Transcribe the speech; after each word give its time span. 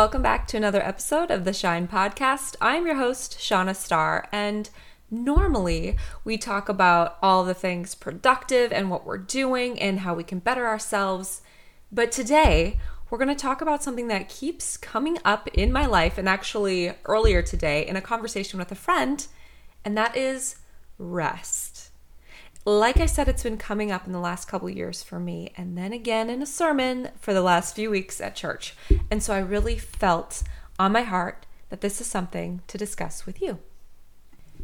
Welcome 0.00 0.22
back 0.22 0.46
to 0.46 0.56
another 0.56 0.82
episode 0.82 1.30
of 1.30 1.44
the 1.44 1.52
Shine 1.52 1.86
Podcast. 1.86 2.56
I'm 2.58 2.86
your 2.86 2.94
host, 2.94 3.38
Shanna 3.38 3.74
Star, 3.74 4.26
and 4.32 4.70
normally 5.10 5.98
we 6.24 6.38
talk 6.38 6.70
about 6.70 7.18
all 7.20 7.44
the 7.44 7.52
things 7.52 7.94
productive 7.94 8.72
and 8.72 8.88
what 8.88 9.04
we're 9.04 9.18
doing 9.18 9.78
and 9.78 10.00
how 10.00 10.14
we 10.14 10.24
can 10.24 10.38
better 10.38 10.66
ourselves. 10.66 11.42
But 11.92 12.12
today, 12.12 12.80
we're 13.10 13.18
going 13.18 13.28
to 13.28 13.34
talk 13.34 13.60
about 13.60 13.82
something 13.82 14.08
that 14.08 14.30
keeps 14.30 14.78
coming 14.78 15.18
up 15.22 15.48
in 15.48 15.70
my 15.70 15.84
life, 15.84 16.16
and 16.16 16.30
actually 16.30 16.94
earlier 17.04 17.42
today 17.42 17.86
in 17.86 17.94
a 17.94 18.00
conversation 18.00 18.58
with 18.58 18.72
a 18.72 18.76
friend, 18.76 19.26
and 19.84 19.98
that 19.98 20.16
is 20.16 20.56
rest 20.96 21.69
like 22.66 22.98
I 22.98 23.06
said, 23.06 23.28
it's 23.28 23.42
been 23.42 23.56
coming 23.56 23.90
up 23.90 24.06
in 24.06 24.12
the 24.12 24.20
last 24.20 24.46
couple 24.46 24.68
years 24.68 25.02
for 25.02 25.18
me, 25.18 25.52
and 25.56 25.78
then 25.78 25.92
again 25.92 26.28
in 26.28 26.42
a 26.42 26.46
sermon 26.46 27.08
for 27.18 27.32
the 27.32 27.42
last 27.42 27.74
few 27.74 27.90
weeks 27.90 28.20
at 28.20 28.36
church. 28.36 28.74
And 29.10 29.22
so 29.22 29.34
I 29.34 29.38
really 29.38 29.78
felt 29.78 30.42
on 30.78 30.92
my 30.92 31.02
heart 31.02 31.46
that 31.70 31.80
this 31.80 32.00
is 32.00 32.06
something 32.06 32.62
to 32.66 32.76
discuss 32.76 33.24
with 33.24 33.40
you. 33.40 33.58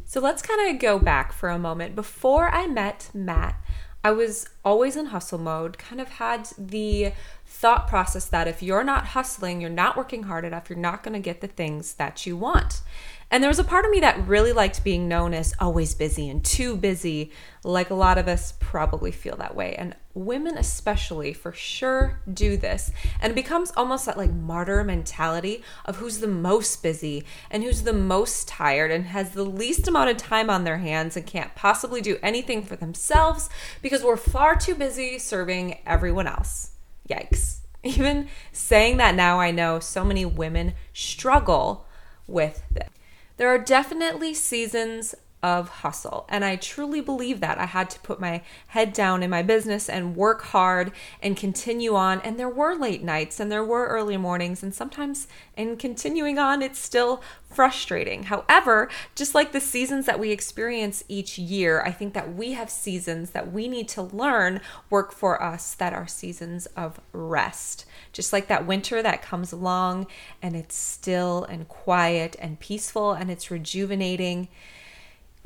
So 0.05 0.21
let's 0.21 0.41
kind 0.41 0.69
of 0.69 0.79
go 0.79 0.99
back 0.99 1.33
for 1.33 1.49
a 1.49 1.59
moment. 1.59 1.95
Before 1.95 2.49
I 2.49 2.67
met 2.67 3.09
Matt, 3.13 3.55
I 4.03 4.11
was 4.11 4.47
always 4.63 4.95
in 4.95 5.07
hustle 5.07 5.39
mode, 5.39 5.77
kind 5.77 5.99
of 5.99 6.07
had 6.09 6.47
the 6.57 7.11
thought 7.45 7.87
process 7.87 8.25
that 8.25 8.47
if 8.47 8.61
you're 8.63 8.83
not 8.83 9.07
hustling, 9.07 9.59
you're 9.59 9.69
not 9.69 9.97
working 9.97 10.23
hard 10.23 10.45
enough, 10.45 10.69
you're 10.69 10.79
not 10.79 11.03
going 11.03 11.13
to 11.13 11.19
get 11.19 11.41
the 11.41 11.47
things 11.47 11.95
that 11.95 12.25
you 12.25 12.37
want. 12.37 12.81
And 13.29 13.43
there 13.43 13.49
was 13.49 13.59
a 13.59 13.63
part 13.65 13.83
of 13.83 13.91
me 13.91 13.99
that 13.99 14.25
really 14.25 14.53
liked 14.53 14.85
being 14.85 15.09
known 15.09 15.33
as 15.33 15.53
always 15.59 15.93
busy 15.93 16.29
and 16.29 16.43
too 16.43 16.77
busy, 16.77 17.31
like 17.63 17.89
a 17.89 17.95
lot 17.95 18.17
of 18.17 18.29
us 18.29 18.53
probably 18.59 19.11
feel 19.11 19.35
that 19.35 19.53
way. 19.53 19.75
And 19.75 19.97
women, 20.13 20.57
especially, 20.57 21.33
for 21.33 21.51
sure 21.51 22.21
do 22.31 22.55
this. 22.55 22.89
And 23.19 23.31
it 23.31 23.35
becomes 23.35 23.73
almost 23.75 24.05
that 24.05 24.17
like 24.17 24.31
martyr 24.31 24.81
mentality 24.85 25.61
of 25.83 25.97
who's 25.97 26.19
the 26.19 26.27
most 26.27 26.81
busy 26.81 27.25
and 27.51 27.63
who's 27.63 27.83
the 27.83 27.91
most 27.91 28.47
tired 28.47 28.91
and 28.91 29.07
has 29.07 29.31
the 29.31 29.43
least 29.43 29.89
amount 29.89 30.09
of 30.09 30.15
time 30.15 30.49
on 30.49 30.63
their 30.63 30.77
hands 30.77 31.17
and 31.17 31.25
can't 31.25 31.53
possibly 31.53 31.99
do 31.99 32.17
anything 32.23 32.63
for 32.63 32.77
themselves 32.77 33.49
because 33.81 34.03
we're 34.03 34.15
far 34.15 34.55
too 34.55 34.73
busy 34.73 35.19
serving 35.19 35.79
everyone 35.85 36.27
else. 36.27 36.71
Yikes. 37.09 37.57
Even 37.83 38.29
saying 38.53 38.97
that 38.97 39.15
now, 39.15 39.39
I 39.39 39.51
know 39.51 39.79
so 39.79 40.05
many 40.05 40.25
women 40.25 40.73
struggle 40.93 41.85
with 42.25 42.63
this. 42.71 42.89
There 43.37 43.49
are 43.49 43.59
definitely 43.59 44.33
seasons 44.33 45.15
of 45.43 45.69
hustle. 45.69 46.25
And 46.29 46.43
I 46.43 46.55
truly 46.55 46.99
believe 46.99 47.41
that. 47.41 47.59
I 47.59 47.65
had 47.65 47.89
to 47.91 47.99
put 47.99 48.19
my 48.19 48.41
head 48.67 48.91
down 48.91 49.21
in 49.21 49.29
my 49.29 49.43
business 49.43 49.87
and 49.87 50.15
work 50.15 50.41
hard 50.45 50.91
and 51.21 51.37
continue 51.37 51.95
on. 51.95 52.21
And 52.21 52.39
there 52.39 52.49
were 52.49 52.75
late 52.75 53.03
nights 53.03 53.39
and 53.39 53.51
there 53.51 53.63
were 53.63 53.87
early 53.87 54.17
mornings. 54.17 54.63
And 54.63 54.73
sometimes 54.73 55.27
in 55.55 55.77
continuing 55.77 56.39
on, 56.39 56.63
it's 56.63 56.79
still 56.79 57.21
frustrating. 57.49 58.23
However, 58.23 58.89
just 59.15 59.35
like 59.35 59.51
the 59.51 59.61
seasons 59.61 60.07
that 60.07 60.19
we 60.19 60.31
experience 60.31 61.03
each 61.07 61.37
year, 61.37 61.83
I 61.83 61.91
think 61.91 62.13
that 62.15 62.33
we 62.33 62.53
have 62.53 62.69
seasons 62.69 63.29
that 63.31 63.51
we 63.53 63.67
need 63.67 63.87
to 63.89 64.01
learn 64.01 64.59
work 64.89 65.11
for 65.11 65.41
us 65.41 65.75
that 65.75 65.93
are 65.93 66.07
seasons 66.07 66.65
of 66.75 66.99
rest. 67.13 67.85
Just 68.11 68.33
like 68.33 68.47
that 68.47 68.65
winter 68.65 69.03
that 69.03 69.21
comes 69.21 69.51
along 69.51 70.07
and 70.41 70.55
it's 70.55 70.75
still 70.75 71.43
and 71.43 71.67
quiet 71.67 72.35
and 72.39 72.59
peaceful 72.59 73.11
and 73.13 73.29
it's 73.29 73.51
rejuvenating 73.51 74.47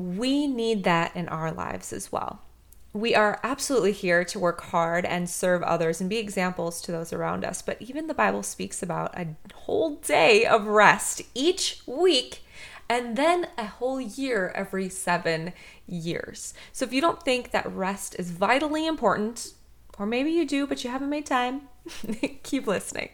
we 0.02 0.48
need 0.48 0.84
that 0.84 1.16
in 1.16 1.28
our 1.30 1.52
lives 1.52 1.94
as 1.94 2.12
well. 2.12 2.42
We 2.94 3.16
are 3.16 3.40
absolutely 3.42 3.94
here 3.94 4.26
to 4.26 4.40
work 4.40 4.62
hard 4.62 5.06
and 5.06 5.30
serve 5.30 5.64
others 5.64 6.02
and 6.02 6.10
be 6.10 6.18
examples 6.18 6.82
to 6.82 6.92
those 6.92 7.14
around 7.14 7.46
us. 7.46 7.62
But 7.62 7.82
even 7.82 8.08
the 8.08 8.14
Bible 8.14 8.44
speaks 8.44 8.84
about 8.84 9.18
a 9.18 9.36
whole 9.54 9.96
day 9.96 10.46
of 10.46 10.68
rest 10.68 11.22
each 11.34 11.82
week 11.86 12.44
and 12.90 13.16
then 13.16 13.48
a 13.58 13.66
whole 13.66 14.02
year 14.02 14.52
every 14.54 14.90
seven 14.90 15.54
years. 15.88 16.54
So 16.74 16.84
if 16.84 16.92
you 16.92 17.00
don't 17.00 17.24
think 17.24 17.52
that 17.52 17.72
rest 17.72 18.18
is 18.20 18.32
vitally 18.32 18.86
important, 18.86 19.54
or 19.98 20.06
maybe 20.06 20.32
you 20.32 20.46
do, 20.46 20.68
but 20.68 20.84
you 20.84 20.90
haven't 20.90 21.10
made 21.10 21.26
time, 21.26 21.70
keep 22.44 22.68
listening. 22.68 23.10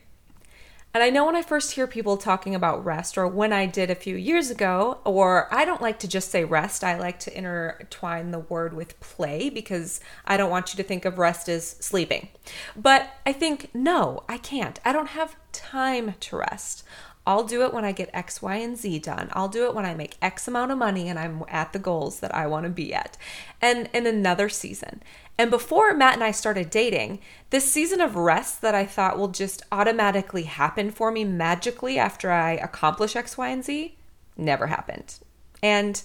And 0.97 1.03
I 1.03 1.12
know 1.12 1.28
when 1.28 1.35
I 1.35 1.44
first 1.44 1.74
hear 1.74 1.85
people 1.85 2.18
talking 2.18 2.56
about 2.56 2.84
rest, 2.84 3.19
or 3.19 3.28
when 3.28 3.53
I 3.53 3.68
did 3.68 3.91
a 3.91 3.96
few 3.96 4.16
years 4.16 4.50
ago, 4.50 4.97
or 5.06 5.47
I 5.53 5.63
don't 5.63 5.80
like 5.80 6.00
to 6.00 6.08
just 6.08 6.31
say 6.31 6.44
rest, 6.44 6.84
I 6.84 6.97
like 6.97 7.19
to 7.19 7.38
intertwine 7.38 8.31
the 8.31 8.40
word 8.40 8.74
with 8.74 9.00
play 9.00 9.52
because 9.52 10.00
I 10.25 10.38
don't 10.38 10.50
want 10.50 10.74
you 10.74 10.78
to 10.78 10.84
think 10.84 11.06
of 11.06 11.19
rest 11.19 11.50
as 11.50 11.68
sleeping. 11.80 12.30
But 12.75 13.12
I 13.28 13.31
think, 13.31 13.69
no, 13.75 14.24
I 14.28 14.40
can't. 14.40 14.80
I 14.84 14.91
don't 14.91 15.09
have 15.09 15.36
time 15.52 16.16
to 16.19 16.38
rest. 16.38 16.84
I'll 17.27 17.43
do 17.43 17.63
it 17.63 17.73
when 17.73 17.83
I 17.83 17.91
get 17.91 18.09
X, 18.13 18.41
Y, 18.41 18.55
and 18.55 18.77
Z 18.77 18.99
done. 18.99 19.27
I'll 19.33 19.49
do 19.49 19.65
it 19.65 19.75
when 19.75 19.85
I 19.85 19.93
make 19.93 20.15
X 20.21 20.47
amount 20.47 20.71
of 20.71 20.77
money 20.77 21.09
and 21.09 21.19
I'm 21.19 21.43
at 21.49 21.73
the 21.73 21.79
goals 21.79 22.21
that 22.21 22.33
I 22.33 22.47
want 22.47 22.63
to 22.63 22.69
be 22.69 22.93
at. 22.93 23.17
And 23.61 23.89
in 23.93 24.07
another 24.07 24.47
season. 24.47 25.03
And 25.38 25.51
before 25.51 25.93
Matt 25.93 26.13
and 26.13 26.23
I 26.23 26.31
started 26.31 26.69
dating, 26.69 27.19
this 27.49 27.69
season 27.69 27.99
of 27.99 28.15
rest 28.15 28.61
that 28.61 28.73
I 28.73 28.85
thought 28.85 29.17
will 29.17 29.27
just 29.27 29.61
automatically 29.73 30.43
happen 30.43 30.89
for 30.89 31.11
me 31.11 31.25
magically 31.25 31.99
after 31.99 32.31
I 32.31 32.53
accomplish 32.53 33.13
X, 33.17 33.38
Y, 33.38 33.49
and 33.49 33.63
Z 33.63 33.97
never 34.38 34.67
happened. 34.67 35.19
And 35.61 36.01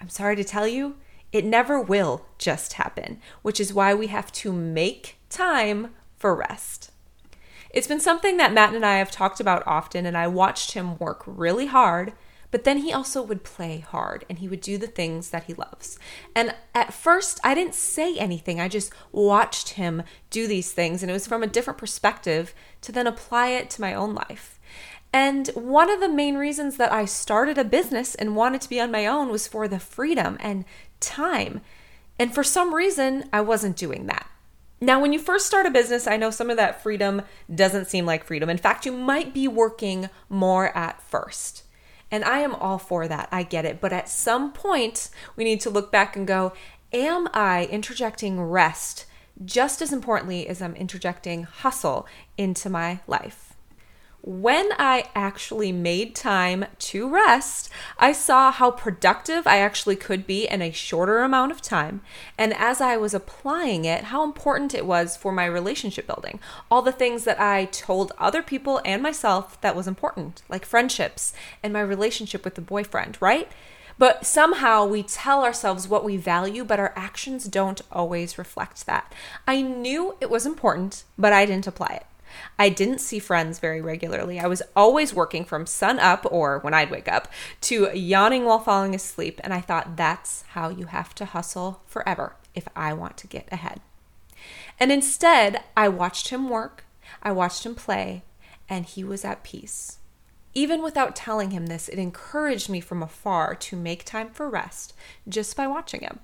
I'm 0.00 0.08
sorry 0.08 0.34
to 0.36 0.44
tell 0.44 0.66
you, 0.66 0.96
it 1.30 1.44
never 1.44 1.78
will 1.78 2.24
just 2.38 2.74
happen, 2.74 3.20
which 3.42 3.60
is 3.60 3.74
why 3.74 3.92
we 3.92 4.06
have 4.06 4.32
to 4.32 4.50
make 4.50 5.18
time 5.28 5.90
for 6.16 6.34
rest. 6.34 6.90
It's 7.74 7.88
been 7.88 7.98
something 7.98 8.36
that 8.36 8.52
Matt 8.52 8.72
and 8.72 8.86
I 8.86 8.98
have 8.98 9.10
talked 9.10 9.40
about 9.40 9.64
often, 9.66 10.06
and 10.06 10.16
I 10.16 10.28
watched 10.28 10.74
him 10.74 10.96
work 10.98 11.24
really 11.26 11.66
hard, 11.66 12.12
but 12.52 12.62
then 12.62 12.78
he 12.78 12.92
also 12.92 13.20
would 13.20 13.42
play 13.42 13.80
hard 13.80 14.24
and 14.28 14.38
he 14.38 14.46
would 14.46 14.60
do 14.60 14.78
the 14.78 14.86
things 14.86 15.30
that 15.30 15.44
he 15.44 15.54
loves. 15.54 15.98
And 16.36 16.54
at 16.72 16.94
first, 16.94 17.40
I 17.42 17.52
didn't 17.52 17.74
say 17.74 18.16
anything, 18.16 18.60
I 18.60 18.68
just 18.68 18.92
watched 19.10 19.70
him 19.70 20.04
do 20.30 20.46
these 20.46 20.70
things, 20.70 21.02
and 21.02 21.10
it 21.10 21.14
was 21.14 21.26
from 21.26 21.42
a 21.42 21.48
different 21.48 21.80
perspective 21.80 22.54
to 22.82 22.92
then 22.92 23.08
apply 23.08 23.48
it 23.48 23.70
to 23.70 23.80
my 23.80 23.92
own 23.92 24.14
life. 24.14 24.60
And 25.12 25.48
one 25.48 25.90
of 25.90 25.98
the 25.98 26.08
main 26.08 26.36
reasons 26.36 26.76
that 26.76 26.92
I 26.92 27.06
started 27.06 27.58
a 27.58 27.64
business 27.64 28.14
and 28.14 28.36
wanted 28.36 28.60
to 28.60 28.68
be 28.68 28.78
on 28.78 28.92
my 28.92 29.04
own 29.04 29.30
was 29.30 29.48
for 29.48 29.66
the 29.66 29.80
freedom 29.80 30.36
and 30.38 30.64
time. 31.00 31.60
And 32.20 32.32
for 32.32 32.44
some 32.44 32.72
reason, 32.72 33.28
I 33.32 33.40
wasn't 33.40 33.76
doing 33.76 34.06
that. 34.06 34.28
Now, 34.84 35.00
when 35.00 35.14
you 35.14 35.18
first 35.18 35.46
start 35.46 35.64
a 35.64 35.70
business, 35.70 36.06
I 36.06 36.18
know 36.18 36.30
some 36.30 36.50
of 36.50 36.58
that 36.58 36.82
freedom 36.82 37.22
doesn't 37.52 37.86
seem 37.86 38.04
like 38.04 38.22
freedom. 38.22 38.50
In 38.50 38.58
fact, 38.58 38.84
you 38.84 38.92
might 38.92 39.32
be 39.32 39.48
working 39.48 40.10
more 40.28 40.76
at 40.76 41.00
first. 41.00 41.62
And 42.10 42.22
I 42.22 42.40
am 42.40 42.54
all 42.54 42.76
for 42.76 43.08
that. 43.08 43.30
I 43.32 43.44
get 43.44 43.64
it. 43.64 43.80
But 43.80 43.94
at 43.94 44.10
some 44.10 44.52
point, 44.52 45.08
we 45.36 45.44
need 45.44 45.62
to 45.62 45.70
look 45.70 45.90
back 45.90 46.16
and 46.16 46.26
go, 46.26 46.52
Am 46.92 47.30
I 47.32 47.64
interjecting 47.72 48.38
rest 48.38 49.06
just 49.42 49.80
as 49.80 49.90
importantly 49.90 50.46
as 50.46 50.60
I'm 50.60 50.76
interjecting 50.76 51.44
hustle 51.44 52.06
into 52.36 52.68
my 52.68 53.00
life? 53.06 53.53
When 54.26 54.70
I 54.78 55.04
actually 55.14 55.70
made 55.70 56.16
time 56.16 56.64
to 56.78 57.06
rest, 57.06 57.68
I 57.98 58.12
saw 58.12 58.50
how 58.50 58.70
productive 58.70 59.46
I 59.46 59.58
actually 59.58 59.96
could 59.96 60.26
be 60.26 60.48
in 60.48 60.62
a 60.62 60.70
shorter 60.70 61.18
amount 61.18 61.52
of 61.52 61.60
time. 61.60 62.00
And 62.38 62.54
as 62.54 62.80
I 62.80 62.96
was 62.96 63.12
applying 63.12 63.84
it, 63.84 64.04
how 64.04 64.24
important 64.24 64.72
it 64.72 64.86
was 64.86 65.14
for 65.14 65.30
my 65.30 65.44
relationship 65.44 66.06
building. 66.06 66.40
All 66.70 66.80
the 66.80 66.90
things 66.90 67.24
that 67.24 67.38
I 67.38 67.66
told 67.66 68.12
other 68.16 68.42
people 68.42 68.80
and 68.82 69.02
myself 69.02 69.60
that 69.60 69.76
was 69.76 69.86
important, 69.86 70.40
like 70.48 70.64
friendships 70.64 71.34
and 71.62 71.74
my 71.74 71.82
relationship 71.82 72.46
with 72.46 72.54
the 72.54 72.62
boyfriend, 72.62 73.18
right? 73.20 73.52
But 73.98 74.24
somehow 74.24 74.86
we 74.86 75.02
tell 75.02 75.44
ourselves 75.44 75.86
what 75.86 76.02
we 76.02 76.16
value, 76.16 76.64
but 76.64 76.80
our 76.80 76.94
actions 76.96 77.44
don't 77.44 77.82
always 77.92 78.38
reflect 78.38 78.86
that. 78.86 79.12
I 79.46 79.60
knew 79.60 80.16
it 80.22 80.30
was 80.30 80.46
important, 80.46 81.04
but 81.18 81.34
I 81.34 81.44
didn't 81.44 81.66
apply 81.66 82.00
it. 82.00 82.06
I 82.58 82.68
didn't 82.68 83.00
see 83.00 83.18
friends 83.18 83.58
very 83.58 83.80
regularly. 83.80 84.38
I 84.38 84.46
was 84.46 84.62
always 84.76 85.14
working 85.14 85.44
from 85.44 85.66
sun 85.66 85.98
up 85.98 86.26
or 86.30 86.58
when 86.60 86.74
I'd 86.74 86.90
wake 86.90 87.08
up 87.08 87.28
to 87.62 87.90
yawning 87.96 88.44
while 88.44 88.58
falling 88.58 88.94
asleep. 88.94 89.40
And 89.44 89.52
I 89.52 89.60
thought 89.60 89.96
that's 89.96 90.42
how 90.48 90.68
you 90.68 90.86
have 90.86 91.14
to 91.16 91.24
hustle 91.24 91.82
forever 91.86 92.36
if 92.54 92.68
I 92.76 92.92
want 92.92 93.16
to 93.18 93.26
get 93.26 93.48
ahead. 93.52 93.80
And 94.78 94.90
instead, 94.90 95.62
I 95.76 95.88
watched 95.88 96.28
him 96.28 96.48
work, 96.48 96.84
I 97.22 97.32
watched 97.32 97.64
him 97.64 97.74
play, 97.74 98.24
and 98.68 98.84
he 98.84 99.04
was 99.04 99.24
at 99.24 99.44
peace. 99.44 99.98
Even 100.54 100.82
without 100.82 101.16
telling 101.16 101.50
him 101.50 101.66
this, 101.66 101.88
it 101.88 101.98
encouraged 101.98 102.68
me 102.68 102.80
from 102.80 103.02
afar 103.02 103.54
to 103.56 103.76
make 103.76 104.04
time 104.04 104.30
for 104.30 104.48
rest 104.48 104.94
just 105.28 105.56
by 105.56 105.66
watching 105.66 106.00
him. 106.00 106.20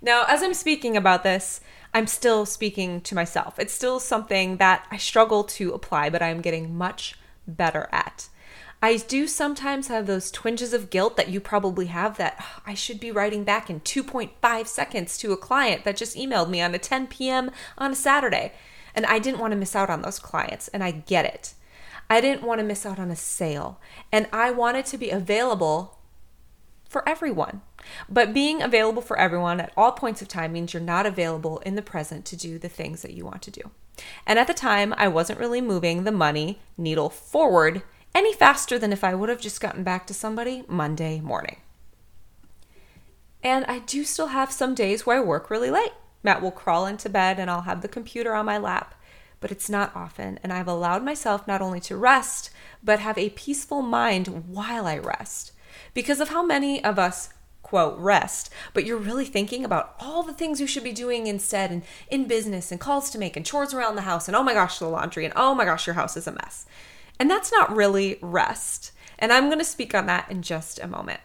Now, 0.00 0.24
as 0.28 0.42
I'm 0.42 0.54
speaking 0.54 0.96
about 0.96 1.22
this, 1.22 1.60
I'm 1.94 2.06
still 2.06 2.46
speaking 2.46 3.00
to 3.02 3.14
myself. 3.14 3.58
It's 3.58 3.72
still 3.72 4.00
something 4.00 4.58
that 4.58 4.86
I 4.90 4.96
struggle 4.96 5.44
to 5.44 5.72
apply, 5.72 6.10
but 6.10 6.22
I'm 6.22 6.40
getting 6.40 6.76
much 6.76 7.14
better 7.46 7.88
at. 7.90 8.28
I 8.80 8.96
do 8.96 9.26
sometimes 9.26 9.88
have 9.88 10.06
those 10.06 10.30
twinges 10.30 10.72
of 10.72 10.90
guilt 10.90 11.16
that 11.16 11.28
you 11.28 11.40
probably 11.40 11.86
have 11.86 12.16
that 12.18 12.36
oh, 12.40 12.62
I 12.64 12.74
should 12.74 13.00
be 13.00 13.10
writing 13.10 13.42
back 13.42 13.68
in 13.68 13.80
2.5 13.80 14.66
seconds 14.68 15.18
to 15.18 15.32
a 15.32 15.36
client 15.36 15.84
that 15.84 15.96
just 15.96 16.16
emailed 16.16 16.48
me 16.48 16.60
on 16.60 16.74
a 16.74 16.78
10 16.78 17.08
p.m. 17.08 17.50
on 17.76 17.92
a 17.92 17.96
Saturday. 17.96 18.52
And 18.94 19.04
I 19.06 19.18
didn't 19.18 19.40
want 19.40 19.50
to 19.50 19.58
miss 19.58 19.74
out 19.74 19.90
on 19.90 20.02
those 20.02 20.18
clients, 20.18 20.68
and 20.68 20.82
I 20.82 20.90
get 20.92 21.24
it. 21.24 21.54
I 22.10 22.20
didn't 22.20 22.42
want 22.42 22.60
to 22.60 22.64
miss 22.64 22.86
out 22.86 22.98
on 22.98 23.10
a 23.10 23.16
sale. 23.16 23.80
And 24.10 24.28
I 24.32 24.50
wanted 24.50 24.86
to 24.86 24.98
be 24.98 25.10
available 25.10 25.97
for 26.88 27.08
everyone. 27.08 27.62
But 28.08 28.34
being 28.34 28.62
available 28.62 29.02
for 29.02 29.18
everyone 29.18 29.60
at 29.60 29.72
all 29.76 29.92
points 29.92 30.22
of 30.22 30.28
time 30.28 30.52
means 30.52 30.72
you're 30.72 30.82
not 30.82 31.06
available 31.06 31.58
in 31.58 31.74
the 31.74 31.82
present 31.82 32.24
to 32.26 32.36
do 32.36 32.58
the 32.58 32.68
things 32.68 33.02
that 33.02 33.14
you 33.14 33.24
want 33.24 33.42
to 33.42 33.50
do. 33.50 33.70
And 34.26 34.38
at 34.38 34.46
the 34.46 34.54
time, 34.54 34.94
I 34.96 35.08
wasn't 35.08 35.38
really 35.38 35.60
moving 35.60 36.04
the 36.04 36.12
money 36.12 36.60
needle 36.76 37.10
forward 37.10 37.82
any 38.14 38.32
faster 38.32 38.78
than 38.78 38.92
if 38.92 39.04
I 39.04 39.14
would 39.14 39.28
have 39.28 39.40
just 39.40 39.60
gotten 39.60 39.84
back 39.84 40.06
to 40.06 40.14
somebody 40.14 40.64
Monday 40.66 41.20
morning. 41.20 41.58
And 43.42 43.64
I 43.66 43.80
do 43.80 44.04
still 44.04 44.28
have 44.28 44.50
some 44.50 44.74
days 44.74 45.06
where 45.06 45.18
I 45.18 45.24
work 45.24 45.50
really 45.50 45.70
late. 45.70 45.92
Matt 46.22 46.42
will 46.42 46.50
crawl 46.50 46.86
into 46.86 47.08
bed 47.08 47.38
and 47.38 47.50
I'll 47.50 47.62
have 47.62 47.82
the 47.82 47.88
computer 47.88 48.34
on 48.34 48.46
my 48.46 48.58
lap, 48.58 48.94
but 49.40 49.52
it's 49.52 49.70
not 49.70 49.94
often. 49.94 50.38
And 50.42 50.52
I've 50.52 50.66
allowed 50.66 51.04
myself 51.04 51.46
not 51.46 51.62
only 51.62 51.80
to 51.80 51.96
rest, 51.96 52.50
but 52.82 52.98
have 52.98 53.16
a 53.18 53.30
peaceful 53.30 53.82
mind 53.82 54.48
while 54.48 54.86
I 54.86 54.98
rest. 54.98 55.52
Because 55.94 56.20
of 56.20 56.28
how 56.28 56.44
many 56.44 56.82
of 56.82 56.98
us 56.98 57.30
quote 57.62 57.98
rest, 57.98 58.50
but 58.72 58.86
you're 58.86 58.96
really 58.96 59.26
thinking 59.26 59.64
about 59.64 59.94
all 60.00 60.22
the 60.22 60.32
things 60.32 60.60
you 60.60 60.66
should 60.66 60.84
be 60.84 60.92
doing 60.92 61.26
instead 61.26 61.70
and 61.70 61.82
in 62.10 62.26
business 62.26 62.72
and 62.72 62.80
calls 62.80 63.10
to 63.10 63.18
make 63.18 63.36
and 63.36 63.44
chores 63.44 63.74
around 63.74 63.94
the 63.94 64.02
house 64.02 64.26
and 64.26 64.34
oh 64.34 64.42
my 64.42 64.54
gosh, 64.54 64.78
the 64.78 64.88
laundry 64.88 65.24
and 65.24 65.34
oh 65.36 65.54
my 65.54 65.66
gosh, 65.66 65.86
your 65.86 65.94
house 65.94 66.16
is 66.16 66.26
a 66.26 66.32
mess. 66.32 66.64
And 67.20 67.30
that's 67.30 67.52
not 67.52 67.74
really 67.74 68.18
rest. 68.22 68.92
And 69.18 69.32
I'm 69.32 69.46
going 69.46 69.58
to 69.58 69.64
speak 69.64 69.94
on 69.94 70.06
that 70.06 70.30
in 70.30 70.42
just 70.42 70.78
a 70.78 70.86
moment. 70.86 71.20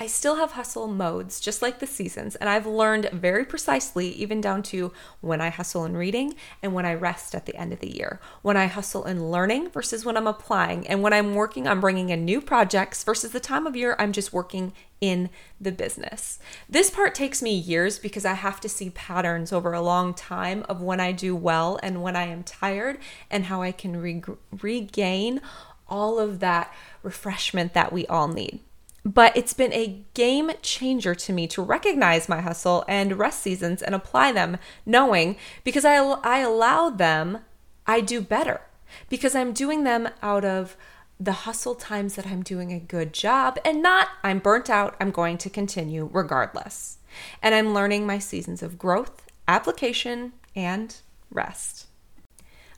I 0.00 0.06
still 0.06 0.36
have 0.36 0.52
hustle 0.52 0.86
modes, 0.86 1.40
just 1.40 1.60
like 1.60 1.80
the 1.80 1.86
seasons, 1.86 2.36
and 2.36 2.48
I've 2.48 2.66
learned 2.66 3.10
very 3.12 3.44
precisely, 3.44 4.10
even 4.10 4.40
down 4.40 4.62
to 4.64 4.92
when 5.20 5.40
I 5.40 5.48
hustle 5.48 5.84
in 5.84 5.96
reading 5.96 6.36
and 6.62 6.72
when 6.72 6.86
I 6.86 6.94
rest 6.94 7.34
at 7.34 7.46
the 7.46 7.56
end 7.56 7.72
of 7.72 7.80
the 7.80 7.96
year, 7.96 8.20
when 8.42 8.56
I 8.56 8.66
hustle 8.66 9.04
in 9.04 9.32
learning 9.32 9.70
versus 9.70 10.04
when 10.04 10.16
I'm 10.16 10.28
applying, 10.28 10.86
and 10.86 11.02
when 11.02 11.12
I'm 11.12 11.34
working 11.34 11.66
on 11.66 11.80
bringing 11.80 12.10
in 12.10 12.24
new 12.24 12.40
projects 12.40 13.02
versus 13.02 13.32
the 13.32 13.40
time 13.40 13.66
of 13.66 13.74
year 13.74 13.96
I'm 13.98 14.12
just 14.12 14.32
working 14.32 14.72
in 15.00 15.30
the 15.60 15.72
business. 15.72 16.38
This 16.68 16.90
part 16.90 17.14
takes 17.16 17.42
me 17.42 17.52
years 17.52 17.98
because 17.98 18.24
I 18.24 18.34
have 18.34 18.60
to 18.60 18.68
see 18.68 18.90
patterns 18.90 19.52
over 19.52 19.72
a 19.72 19.82
long 19.82 20.14
time 20.14 20.64
of 20.68 20.80
when 20.80 21.00
I 21.00 21.10
do 21.10 21.34
well 21.34 21.78
and 21.82 22.02
when 22.02 22.14
I 22.14 22.26
am 22.26 22.44
tired 22.44 22.98
and 23.32 23.46
how 23.46 23.62
I 23.62 23.72
can 23.72 23.96
re- 23.96 24.22
regain 24.62 25.40
all 25.88 26.20
of 26.20 26.38
that 26.38 26.72
refreshment 27.02 27.74
that 27.74 27.92
we 27.92 28.06
all 28.06 28.28
need. 28.28 28.60
But 29.04 29.36
it's 29.36 29.54
been 29.54 29.72
a 29.72 30.04
game 30.14 30.50
changer 30.60 31.14
to 31.14 31.32
me 31.32 31.46
to 31.48 31.62
recognize 31.62 32.28
my 32.28 32.40
hustle 32.40 32.84
and 32.88 33.18
rest 33.18 33.40
seasons 33.40 33.82
and 33.82 33.94
apply 33.94 34.32
them, 34.32 34.58
knowing 34.84 35.36
because 35.64 35.84
I, 35.84 35.96
I 35.96 36.40
allow 36.40 36.90
them, 36.90 37.38
I 37.86 38.00
do 38.00 38.20
better 38.20 38.60
because 39.08 39.34
I'm 39.34 39.52
doing 39.52 39.84
them 39.84 40.08
out 40.22 40.44
of 40.44 40.76
the 41.20 41.32
hustle 41.32 41.74
times 41.74 42.14
that 42.14 42.26
I'm 42.26 42.42
doing 42.42 42.72
a 42.72 42.78
good 42.78 43.12
job 43.12 43.58
and 43.64 43.82
not 43.82 44.08
I'm 44.22 44.38
burnt 44.38 44.70
out, 44.70 44.96
I'm 45.00 45.10
going 45.10 45.38
to 45.38 45.50
continue 45.50 46.08
regardless. 46.12 46.98
And 47.42 47.54
I'm 47.54 47.74
learning 47.74 48.06
my 48.06 48.18
seasons 48.18 48.62
of 48.62 48.78
growth, 48.78 49.26
application, 49.48 50.32
and 50.54 50.94
rest. 51.30 51.87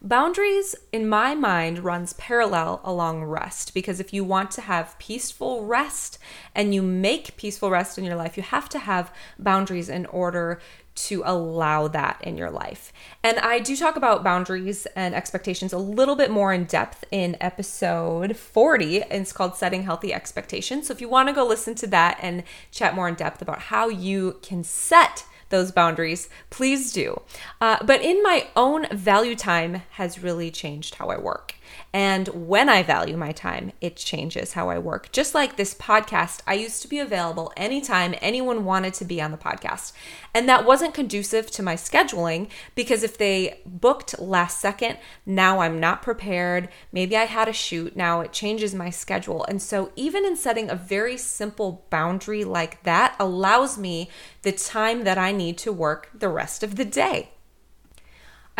Boundaries, 0.02 0.74
in 0.92 1.06
my 1.06 1.34
mind, 1.34 1.80
runs 1.80 2.14
parallel 2.14 2.80
along 2.84 3.22
rest 3.24 3.74
because 3.74 4.00
if 4.00 4.14
you 4.14 4.24
want 4.24 4.50
to 4.52 4.62
have 4.62 4.98
peaceful 4.98 5.66
rest 5.66 6.18
and 6.54 6.74
you 6.74 6.80
make 6.80 7.36
peaceful 7.36 7.70
rest 7.70 7.98
in 7.98 8.04
your 8.04 8.16
life, 8.16 8.34
you 8.38 8.42
have 8.42 8.66
to 8.70 8.78
have 8.78 9.12
boundaries 9.38 9.90
in 9.90 10.06
order 10.06 10.58
to 10.94 11.22
allow 11.26 11.86
that 11.86 12.18
in 12.22 12.38
your 12.38 12.50
life. 12.50 12.94
And 13.22 13.38
I 13.40 13.58
do 13.58 13.76
talk 13.76 13.96
about 13.96 14.24
boundaries 14.24 14.86
and 14.96 15.14
expectations 15.14 15.74
a 15.74 15.78
little 15.78 16.16
bit 16.16 16.30
more 16.30 16.52
in 16.54 16.64
depth 16.64 17.04
in 17.10 17.36
episode 17.38 18.38
40. 18.38 19.02
It's 19.10 19.32
called 19.34 19.56
Setting 19.56 19.82
Healthy 19.82 20.14
Expectations. 20.14 20.86
So 20.86 20.94
if 20.94 21.02
you 21.02 21.10
want 21.10 21.28
to 21.28 21.34
go 21.34 21.46
listen 21.46 21.74
to 21.74 21.86
that 21.88 22.18
and 22.22 22.42
chat 22.70 22.94
more 22.94 23.06
in 23.06 23.16
depth 23.16 23.42
about 23.42 23.58
how 23.58 23.90
you 23.90 24.38
can 24.40 24.64
set 24.64 25.26
those 25.50 25.70
boundaries, 25.70 26.28
please 26.48 26.92
do. 26.92 27.20
Uh, 27.60 27.78
but 27.84 28.02
in 28.02 28.22
my 28.22 28.46
own 28.56 28.86
value 28.90 29.36
time 29.36 29.82
has 29.92 30.22
really 30.22 30.50
changed 30.50 30.96
how 30.96 31.08
I 31.08 31.18
work. 31.18 31.54
And 31.92 32.28
when 32.28 32.68
I 32.68 32.84
value 32.84 33.16
my 33.16 33.32
time, 33.32 33.72
it 33.80 33.96
changes 33.96 34.52
how 34.52 34.68
I 34.68 34.78
work. 34.78 35.10
Just 35.10 35.34
like 35.34 35.56
this 35.56 35.74
podcast, 35.74 36.40
I 36.46 36.54
used 36.54 36.82
to 36.82 36.88
be 36.88 37.00
available 37.00 37.52
anytime 37.56 38.14
anyone 38.20 38.64
wanted 38.64 38.94
to 38.94 39.04
be 39.04 39.20
on 39.20 39.32
the 39.32 39.36
podcast. 39.36 39.92
And 40.32 40.48
that 40.48 40.64
wasn't 40.64 40.94
conducive 40.94 41.50
to 41.52 41.64
my 41.64 41.74
scheduling 41.74 42.48
because 42.76 43.02
if 43.02 43.18
they 43.18 43.60
booked 43.66 44.20
last 44.20 44.60
second, 44.60 44.98
now 45.26 45.58
I'm 45.58 45.80
not 45.80 46.02
prepared. 46.02 46.68
Maybe 46.92 47.16
I 47.16 47.24
had 47.24 47.48
a 47.48 47.52
shoot, 47.52 47.96
now 47.96 48.20
it 48.20 48.32
changes 48.32 48.72
my 48.72 48.90
schedule. 48.90 49.44
And 49.48 49.60
so, 49.60 49.90
even 49.96 50.24
in 50.24 50.36
setting 50.36 50.70
a 50.70 50.76
very 50.76 51.16
simple 51.16 51.86
boundary 51.90 52.44
like 52.44 52.84
that, 52.84 53.16
allows 53.18 53.76
me 53.76 54.08
the 54.42 54.52
time 54.52 55.02
that 55.04 55.18
I 55.18 55.32
need 55.32 55.58
to 55.58 55.72
work 55.72 56.08
the 56.14 56.28
rest 56.28 56.62
of 56.62 56.76
the 56.76 56.84
day. 56.84 57.30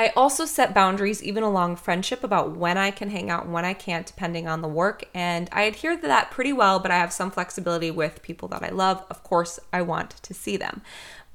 I 0.01 0.15
also 0.17 0.47
set 0.47 0.73
boundaries 0.73 1.23
even 1.23 1.43
along 1.43 1.77
friendship 1.77 2.25
about 2.25 2.57
when 2.57 2.79
I 2.79 2.91
can 2.91 3.11
hang 3.11 3.29
out 3.29 3.45
and 3.45 3.53
when 3.53 3.67
I 3.67 3.75
can't, 3.75 4.07
depending 4.07 4.49
on 4.49 4.63
the 4.63 4.67
work. 4.67 5.05
And 5.13 5.47
I 5.53 5.65
adhere 5.65 5.95
to 5.95 6.07
that 6.07 6.31
pretty 6.31 6.55
well, 6.55 6.79
but 6.79 6.91
I 6.91 6.97
have 6.97 7.13
some 7.13 7.31
flexibility 7.31 7.91
with 7.91 8.23
people 8.23 8.49
that 8.49 8.63
I 8.63 8.71
love. 8.71 9.05
Of 9.11 9.23
course, 9.23 9.61
I 9.75 9.83
want 9.83 10.13
to 10.23 10.33
see 10.33 10.57
them. 10.57 10.81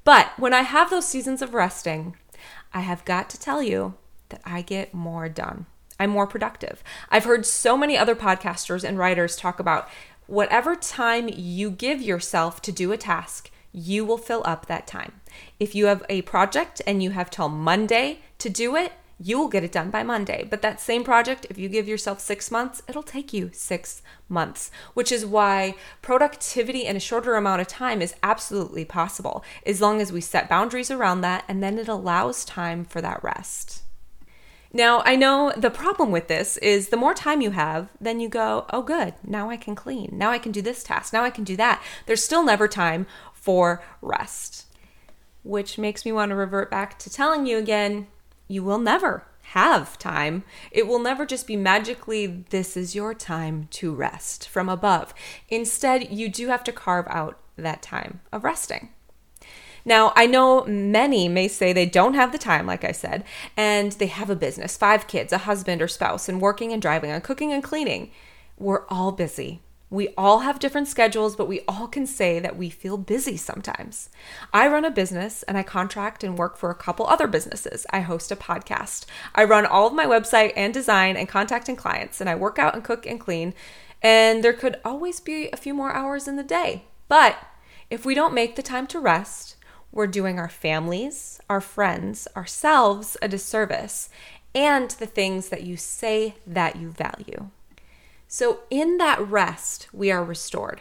But 0.02 0.32
when 0.36 0.52
I 0.52 0.62
have 0.62 0.90
those 0.90 1.06
seasons 1.06 1.42
of 1.42 1.54
resting, 1.54 2.16
I 2.74 2.80
have 2.80 3.04
got 3.04 3.30
to 3.30 3.38
tell 3.38 3.62
you 3.62 3.94
that 4.30 4.40
I 4.44 4.62
get 4.62 4.92
more 4.92 5.28
done. 5.28 5.66
I'm 6.00 6.10
more 6.10 6.26
productive. 6.26 6.82
I've 7.08 7.22
heard 7.24 7.46
so 7.46 7.76
many 7.76 7.96
other 7.96 8.16
podcasters 8.16 8.82
and 8.82 8.98
writers 8.98 9.36
talk 9.36 9.60
about 9.60 9.88
whatever 10.26 10.74
time 10.74 11.30
you 11.32 11.70
give 11.70 12.02
yourself 12.02 12.60
to 12.62 12.72
do 12.72 12.90
a 12.90 12.96
task, 12.96 13.48
you 13.70 14.04
will 14.04 14.18
fill 14.18 14.42
up 14.44 14.66
that 14.66 14.88
time. 14.88 15.20
If 15.60 15.76
you 15.76 15.86
have 15.86 16.02
a 16.08 16.22
project 16.22 16.82
and 16.84 17.00
you 17.00 17.10
have 17.10 17.30
till 17.30 17.48
Monday 17.48 18.22
to 18.38 18.50
do 18.50 18.76
it, 18.76 18.92
you 19.18 19.38
will 19.38 19.48
get 19.48 19.64
it 19.64 19.72
done 19.72 19.90
by 19.90 20.02
Monday. 20.02 20.46
But 20.48 20.62
that 20.62 20.80
same 20.80 21.02
project, 21.02 21.46
if 21.48 21.58
you 21.58 21.68
give 21.68 21.88
yourself 21.88 22.20
six 22.20 22.50
months, 22.50 22.82
it'll 22.86 23.02
take 23.02 23.32
you 23.32 23.50
six 23.52 24.02
months, 24.28 24.70
which 24.94 25.10
is 25.10 25.24
why 25.24 25.74
productivity 26.02 26.84
in 26.84 26.96
a 26.96 27.00
shorter 27.00 27.34
amount 27.34 27.62
of 27.62 27.66
time 27.66 28.02
is 28.02 28.14
absolutely 28.22 28.84
possible 28.84 29.42
as 29.64 29.80
long 29.80 30.00
as 30.00 30.12
we 30.12 30.20
set 30.20 30.48
boundaries 30.48 30.90
around 30.90 31.22
that 31.22 31.44
and 31.48 31.62
then 31.62 31.78
it 31.78 31.88
allows 31.88 32.44
time 32.44 32.84
for 32.84 33.00
that 33.00 33.22
rest. 33.24 33.82
Now, 34.72 35.00
I 35.06 35.16
know 35.16 35.52
the 35.56 35.70
problem 35.70 36.10
with 36.10 36.28
this 36.28 36.58
is 36.58 36.88
the 36.88 36.98
more 36.98 37.14
time 37.14 37.40
you 37.40 37.52
have, 37.52 37.88
then 37.98 38.20
you 38.20 38.28
go, 38.28 38.66
oh, 38.70 38.82
good, 38.82 39.14
now 39.24 39.48
I 39.48 39.56
can 39.56 39.74
clean. 39.74 40.10
Now 40.12 40.30
I 40.30 40.38
can 40.38 40.52
do 40.52 40.60
this 40.60 40.82
task. 40.82 41.14
Now 41.14 41.24
I 41.24 41.30
can 41.30 41.44
do 41.44 41.56
that. 41.56 41.82
There's 42.04 42.22
still 42.22 42.44
never 42.44 42.68
time 42.68 43.06
for 43.32 43.82
rest, 44.02 44.66
which 45.44 45.78
makes 45.78 46.04
me 46.04 46.12
want 46.12 46.28
to 46.28 46.34
revert 46.34 46.70
back 46.70 46.98
to 46.98 47.08
telling 47.08 47.46
you 47.46 47.56
again 47.56 48.08
you 48.48 48.62
will 48.62 48.78
never 48.78 49.26
have 49.50 49.96
time. 49.98 50.42
It 50.70 50.86
will 50.86 50.98
never 50.98 51.24
just 51.24 51.46
be 51.46 51.56
magically, 51.56 52.26
this 52.50 52.76
is 52.76 52.94
your 52.94 53.14
time 53.14 53.68
to 53.72 53.94
rest 53.94 54.48
from 54.48 54.68
above. 54.68 55.14
Instead, 55.48 56.10
you 56.10 56.28
do 56.28 56.48
have 56.48 56.64
to 56.64 56.72
carve 56.72 57.06
out 57.08 57.38
that 57.56 57.82
time 57.82 58.20
of 58.32 58.44
resting. 58.44 58.90
Now, 59.84 60.12
I 60.16 60.26
know 60.26 60.64
many 60.64 61.28
may 61.28 61.46
say 61.46 61.72
they 61.72 61.86
don't 61.86 62.14
have 62.14 62.32
the 62.32 62.38
time, 62.38 62.66
like 62.66 62.82
I 62.82 62.90
said, 62.90 63.22
and 63.56 63.92
they 63.92 64.08
have 64.08 64.28
a 64.28 64.34
business, 64.34 64.76
five 64.76 65.06
kids, 65.06 65.32
a 65.32 65.38
husband 65.38 65.80
or 65.80 65.86
spouse, 65.86 66.28
and 66.28 66.40
working 66.40 66.72
and 66.72 66.82
driving 66.82 67.12
and 67.12 67.22
cooking 67.22 67.52
and 67.52 67.62
cleaning. 67.62 68.10
We're 68.58 68.84
all 68.88 69.12
busy. 69.12 69.62
We 69.88 70.08
all 70.16 70.40
have 70.40 70.58
different 70.58 70.88
schedules, 70.88 71.36
but 71.36 71.46
we 71.46 71.60
all 71.68 71.86
can 71.86 72.08
say 72.08 72.40
that 72.40 72.56
we 72.56 72.70
feel 72.70 72.96
busy 72.96 73.36
sometimes. 73.36 74.10
I 74.52 74.66
run 74.66 74.84
a 74.84 74.90
business 74.90 75.44
and 75.44 75.56
I 75.56 75.62
contract 75.62 76.24
and 76.24 76.36
work 76.36 76.56
for 76.56 76.70
a 76.70 76.74
couple 76.74 77.06
other 77.06 77.28
businesses. 77.28 77.86
I 77.90 78.00
host 78.00 78.32
a 78.32 78.36
podcast. 78.36 79.06
I 79.32 79.44
run 79.44 79.64
all 79.64 79.86
of 79.86 79.94
my 79.94 80.04
website 80.04 80.52
and 80.56 80.74
design 80.74 81.16
and 81.16 81.28
contacting 81.28 81.76
clients, 81.76 82.20
and 82.20 82.28
I 82.28 82.34
work 82.34 82.58
out 82.58 82.74
and 82.74 82.82
cook 82.82 83.06
and 83.06 83.20
clean. 83.20 83.54
And 84.02 84.42
there 84.42 84.52
could 84.52 84.80
always 84.84 85.20
be 85.20 85.50
a 85.52 85.56
few 85.56 85.72
more 85.72 85.92
hours 85.92 86.26
in 86.26 86.34
the 86.34 86.42
day. 86.42 86.86
But 87.06 87.38
if 87.88 88.04
we 88.04 88.14
don't 88.16 88.34
make 88.34 88.56
the 88.56 88.62
time 88.62 88.88
to 88.88 88.98
rest, 88.98 89.54
we're 89.92 90.08
doing 90.08 90.40
our 90.40 90.48
families, 90.48 91.40
our 91.48 91.60
friends, 91.60 92.26
ourselves 92.36 93.16
a 93.22 93.28
disservice, 93.28 94.10
and 94.52 94.90
the 94.90 95.06
things 95.06 95.48
that 95.50 95.62
you 95.62 95.76
say 95.76 96.34
that 96.44 96.74
you 96.74 96.90
value. 96.90 97.50
So, 98.28 98.60
in 98.70 98.98
that 98.98 99.20
rest, 99.20 99.88
we 99.92 100.10
are 100.10 100.24
restored. 100.24 100.80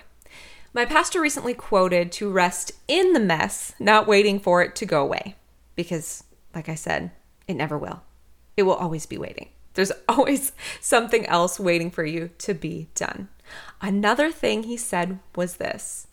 My 0.73 0.83
pastor 0.83 1.21
recently 1.21 1.53
quoted 1.53 2.11
to 2.13 2.29
rest 2.29 2.71
in 2.87 3.13
the 3.13 3.19
mess, 3.19 3.73
not 3.79 4.07
waiting 4.07 4.39
for 4.39 4.61
it 4.61 4.75
to 4.77 4.85
go 4.85 5.01
away. 5.01 5.35
Because, 5.75 6.23
like 6.53 6.67
I 6.67 6.75
said, 6.75 7.11
it 7.47 7.53
never 7.53 7.77
will. 7.77 8.01
It 8.57 8.63
will 8.63 8.73
always 8.73 9.05
be 9.05 9.17
waiting. 9.17 9.49
There's 9.75 9.91
always 10.09 10.51
something 10.81 11.25
else 11.27 11.59
waiting 11.59 11.91
for 11.91 12.03
you 12.03 12.31
to 12.39 12.53
be 12.53 12.87
done. 12.95 13.29
Another 13.79 14.31
thing 14.31 14.63
he 14.63 14.77
said 14.77 15.19
was 15.35 15.57
this 15.57 16.07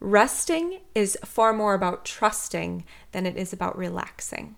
resting 0.00 0.80
is 0.94 1.16
far 1.24 1.54
more 1.54 1.72
about 1.72 2.04
trusting 2.04 2.84
than 3.12 3.24
it 3.24 3.36
is 3.36 3.52
about 3.52 3.78
relaxing. 3.78 4.54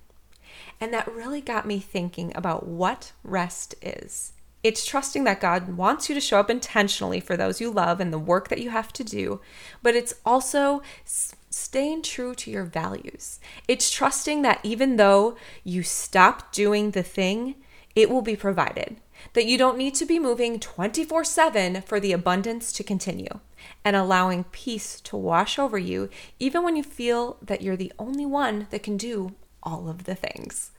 And 0.81 0.93
that 0.93 1.11
really 1.13 1.41
got 1.41 1.67
me 1.67 1.79
thinking 1.79 2.33
about 2.35 2.67
what 2.67 3.13
rest 3.23 3.75
is. 3.81 4.33
It's 4.67 4.85
trusting 4.85 5.23
that 5.23 5.39
God 5.39 5.77
wants 5.77 6.09
you 6.09 6.15
to 6.17 6.21
show 6.21 6.41
up 6.41 6.51
intentionally 6.51 7.21
for 7.21 7.37
those 7.37 7.61
you 7.61 7.71
love 7.71 8.01
and 8.01 8.13
the 8.13 8.19
work 8.19 8.49
that 8.49 8.61
you 8.61 8.71
have 8.71 8.93
to 8.95 9.05
do, 9.05 9.41
but 9.81 9.95
it's 9.95 10.15
also 10.25 10.83
staying 11.05 12.03
true 12.03 12.35
to 12.35 12.51
your 12.51 12.65
values. 12.65 13.39
It's 13.69 13.93
trusting 13.93 14.43
that 14.43 14.59
even 14.65 14.97
though 14.97 15.37
you 15.63 15.85
stop 15.85 16.51
doing 16.51 16.91
the 16.91 17.05
thing, 17.05 17.55
it 17.95 18.11
will 18.11 18.23
be 18.23 18.35
provided. 18.35 18.97
That 19.35 19.47
you 19.47 19.57
don't 19.57 19.79
need 19.79 19.95
to 19.95 20.05
be 20.05 20.19
moving 20.19 20.59
24 20.59 21.23
7 21.23 21.83
for 21.83 22.01
the 22.01 22.11
abundance 22.11 22.73
to 22.73 22.83
continue 22.83 23.39
and 23.85 23.95
allowing 23.95 24.43
peace 24.51 25.01
to 25.03 25.17
wash 25.17 25.61
over 25.61 25.79
you, 25.79 26.11
even 26.41 26.65
when 26.65 26.75
you 26.75 26.83
feel 26.83 27.37
that 27.41 27.63
you're 27.63 27.77
the 27.77 27.93
only 28.01 28.27
one 28.27 28.67
that 28.71 28.83
can 28.83 28.97
do 28.97 29.37
all 29.63 29.89
of 29.89 30.07
the 30.07 30.17
things. 30.17 30.73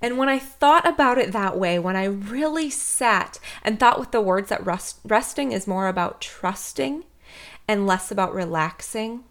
And 0.00 0.18
when 0.18 0.28
I 0.28 0.38
thought 0.38 0.86
about 0.86 1.18
it 1.18 1.32
that 1.32 1.58
way, 1.58 1.78
when 1.78 1.96
I 1.96 2.04
really 2.04 2.70
sat 2.70 3.38
and 3.62 3.80
thought 3.80 3.98
with 3.98 4.10
the 4.10 4.20
words 4.20 4.50
that 4.50 4.64
rest, 4.64 4.98
resting 5.04 5.52
is 5.52 5.66
more 5.66 5.88
about 5.88 6.20
trusting 6.20 7.04
and 7.66 7.86
less 7.86 8.10
about 8.10 8.34
relaxing, 8.34 9.24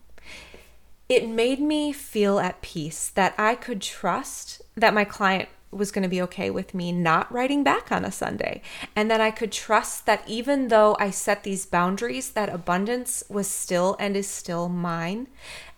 it 1.08 1.30
made 1.30 1.60
me 1.60 1.94
feel 1.94 2.40
at 2.40 2.62
peace 2.62 3.10
that 3.10 3.36
I 3.38 3.56
could 3.56 3.82
trust 3.82 4.62
that 4.76 4.94
my 4.94 5.04
client 5.06 5.50
was 5.76 5.92
going 5.92 6.04
to 6.04 6.10
be 6.10 6.22
okay 6.22 6.50
with 6.50 6.74
me 6.74 6.92
not 6.92 7.32
writing 7.32 7.64
back 7.64 7.92
on 7.92 8.06
a 8.06 8.12
Sunday. 8.12 8.62
And 8.96 9.12
that 9.12 9.22
I 9.22 9.30
could 9.30 9.52
trust 9.52 10.06
that 10.06 10.24
even 10.28 10.70
though 10.70 10.96
I 11.00 11.10
set 11.12 11.44
these 11.44 11.66
boundaries, 11.66 12.32
that 12.32 12.50
abundance 12.50 13.24
was 13.30 13.48
still 13.48 13.96
and 14.00 14.16
is 14.16 14.28
still 14.28 14.70
mine. 14.70 15.28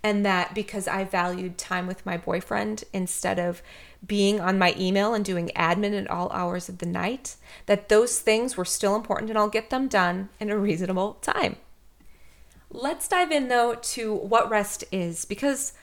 And 0.04 0.26
that 0.26 0.54
because 0.54 0.88
I 0.88 1.04
valued 1.04 1.58
time 1.58 1.88
with 1.88 2.06
my 2.06 2.16
boyfriend 2.16 2.84
instead 2.94 3.40
of 3.40 3.62
being 4.06 4.40
on 4.40 4.60
my 4.60 4.76
email 4.78 5.14
and 5.14 5.26
doing 5.26 5.52
admin 5.56 6.00
at 6.00 6.10
all 6.10 6.32
hours 6.32 6.70
of 6.70 6.78
the 6.78 6.86
night, 6.86 7.36
that 7.66 7.90
those 7.90 8.20
things 8.20 8.56
were 8.56 8.66
still 8.66 8.96
important 8.96 9.30
and 9.30 9.38
I'll 9.38 9.50
get 9.50 9.70
them 9.70 9.88
done 9.88 10.30
in 10.40 10.50
a 10.50 10.58
reasonable 10.58 11.14
time. 11.16 11.58
Let's 12.70 13.08
dive 13.08 13.32
in 13.32 13.48
though 13.48 13.76
to 13.76 14.14
what 14.14 14.50
rest 14.50 14.84
is 14.92 15.26
because 15.26 15.74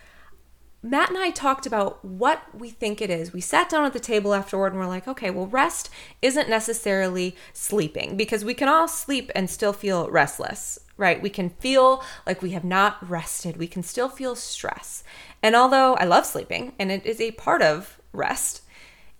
Matt 0.82 1.08
and 1.08 1.16
I 1.16 1.30
talked 1.30 1.64
about 1.64 2.04
what 2.04 2.42
we 2.54 2.68
think 2.68 3.00
it 3.00 3.08
is. 3.08 3.32
We 3.32 3.40
sat 3.40 3.70
down 3.70 3.86
at 3.86 3.94
the 3.94 4.00
table 4.00 4.34
afterward 4.34 4.74
and 4.74 4.78
we're 4.78 4.86
like, 4.86 5.08
okay, 5.08 5.30
well, 5.30 5.46
rest 5.46 5.88
isn't 6.20 6.46
necessarily 6.46 7.34
sleeping 7.54 8.18
because 8.18 8.44
we 8.44 8.52
can 8.52 8.68
all 8.68 8.86
sleep 8.86 9.32
and 9.34 9.48
still 9.48 9.72
feel 9.72 10.10
restless, 10.10 10.78
right? 10.98 11.22
We 11.22 11.30
can 11.30 11.48
feel 11.48 12.04
like 12.26 12.42
we 12.42 12.50
have 12.50 12.64
not 12.64 13.08
rested. 13.08 13.56
We 13.56 13.66
can 13.66 13.82
still 13.82 14.10
feel 14.10 14.36
stress. 14.36 15.02
And 15.42 15.56
although 15.56 15.94
I 15.94 16.04
love 16.04 16.26
sleeping 16.26 16.74
and 16.78 16.92
it 16.92 17.06
is 17.06 17.18
a 17.18 17.30
part 17.30 17.62
of 17.62 17.98
rest, 18.14 18.62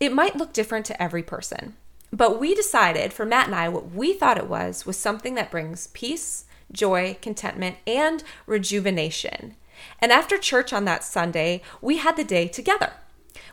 it 0.01 0.13
might 0.13 0.37
look 0.37 0.53
different 0.53 0.87
to 0.87 1.03
every 1.03 1.23
person. 1.23 1.77
But 2.13 2.39
we 2.39 2.55
decided 2.55 3.13
for 3.13 3.25
Matt 3.25 3.47
and 3.47 3.55
I, 3.55 3.69
what 3.69 3.93
we 3.93 4.13
thought 4.13 4.39
it 4.39 4.49
was 4.49 4.87
was 4.87 4.97
something 4.97 5.35
that 5.35 5.51
brings 5.51 5.89
peace, 5.89 6.45
joy, 6.71 7.17
contentment, 7.21 7.77
and 7.87 8.23
rejuvenation. 8.47 9.57
And 10.01 10.13
after 10.13 10.39
church 10.39 10.73
on 10.73 10.85
that 10.85 11.05
Sunday, 11.05 11.63
we 11.81 11.99
had 11.99 12.17
the 12.17 12.25
day 12.25 12.47
together. 12.47 12.93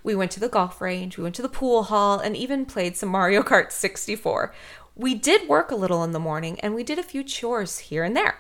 We 0.04 0.16
went 0.16 0.32
to 0.32 0.40
the 0.40 0.50
golf 0.50 0.82
range, 0.82 1.18
we 1.18 1.24
went 1.24 1.36
to 1.36 1.42
the 1.42 1.50
pool 1.50 1.84
hall, 1.84 2.20
and 2.20 2.36
even 2.36 2.66
played 2.66 2.98
some 2.98 3.10
Mario 3.10 3.44
Kart 3.44 3.72
64. 3.72 4.54
We 4.96 5.16
did 5.16 5.48
work 5.48 5.72
a 5.72 5.76
little 5.76 6.04
in 6.04 6.12
the 6.12 6.20
morning 6.20 6.60
and 6.60 6.76
we 6.76 6.84
did 6.84 7.00
a 7.00 7.04
few 7.04 7.24
chores 7.24 7.80
here 7.80 8.04
and 8.04 8.16
there. 8.16 8.38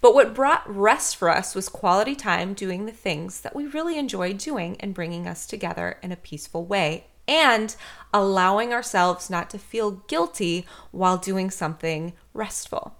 But 0.00 0.14
what 0.14 0.34
brought 0.34 0.68
rest 0.72 1.16
for 1.16 1.28
us 1.28 1.54
was 1.54 1.68
quality 1.68 2.14
time 2.14 2.54
doing 2.54 2.86
the 2.86 2.92
things 2.92 3.40
that 3.40 3.56
we 3.56 3.66
really 3.66 3.98
enjoyed 3.98 4.38
doing 4.38 4.76
and 4.80 4.94
bringing 4.94 5.26
us 5.26 5.46
together 5.46 5.98
in 6.02 6.12
a 6.12 6.16
peaceful 6.16 6.64
way 6.64 7.06
and 7.26 7.74
allowing 8.12 8.72
ourselves 8.72 9.30
not 9.30 9.50
to 9.50 9.58
feel 9.58 10.02
guilty 10.08 10.66
while 10.90 11.16
doing 11.16 11.50
something 11.50 12.12
restful. 12.32 12.96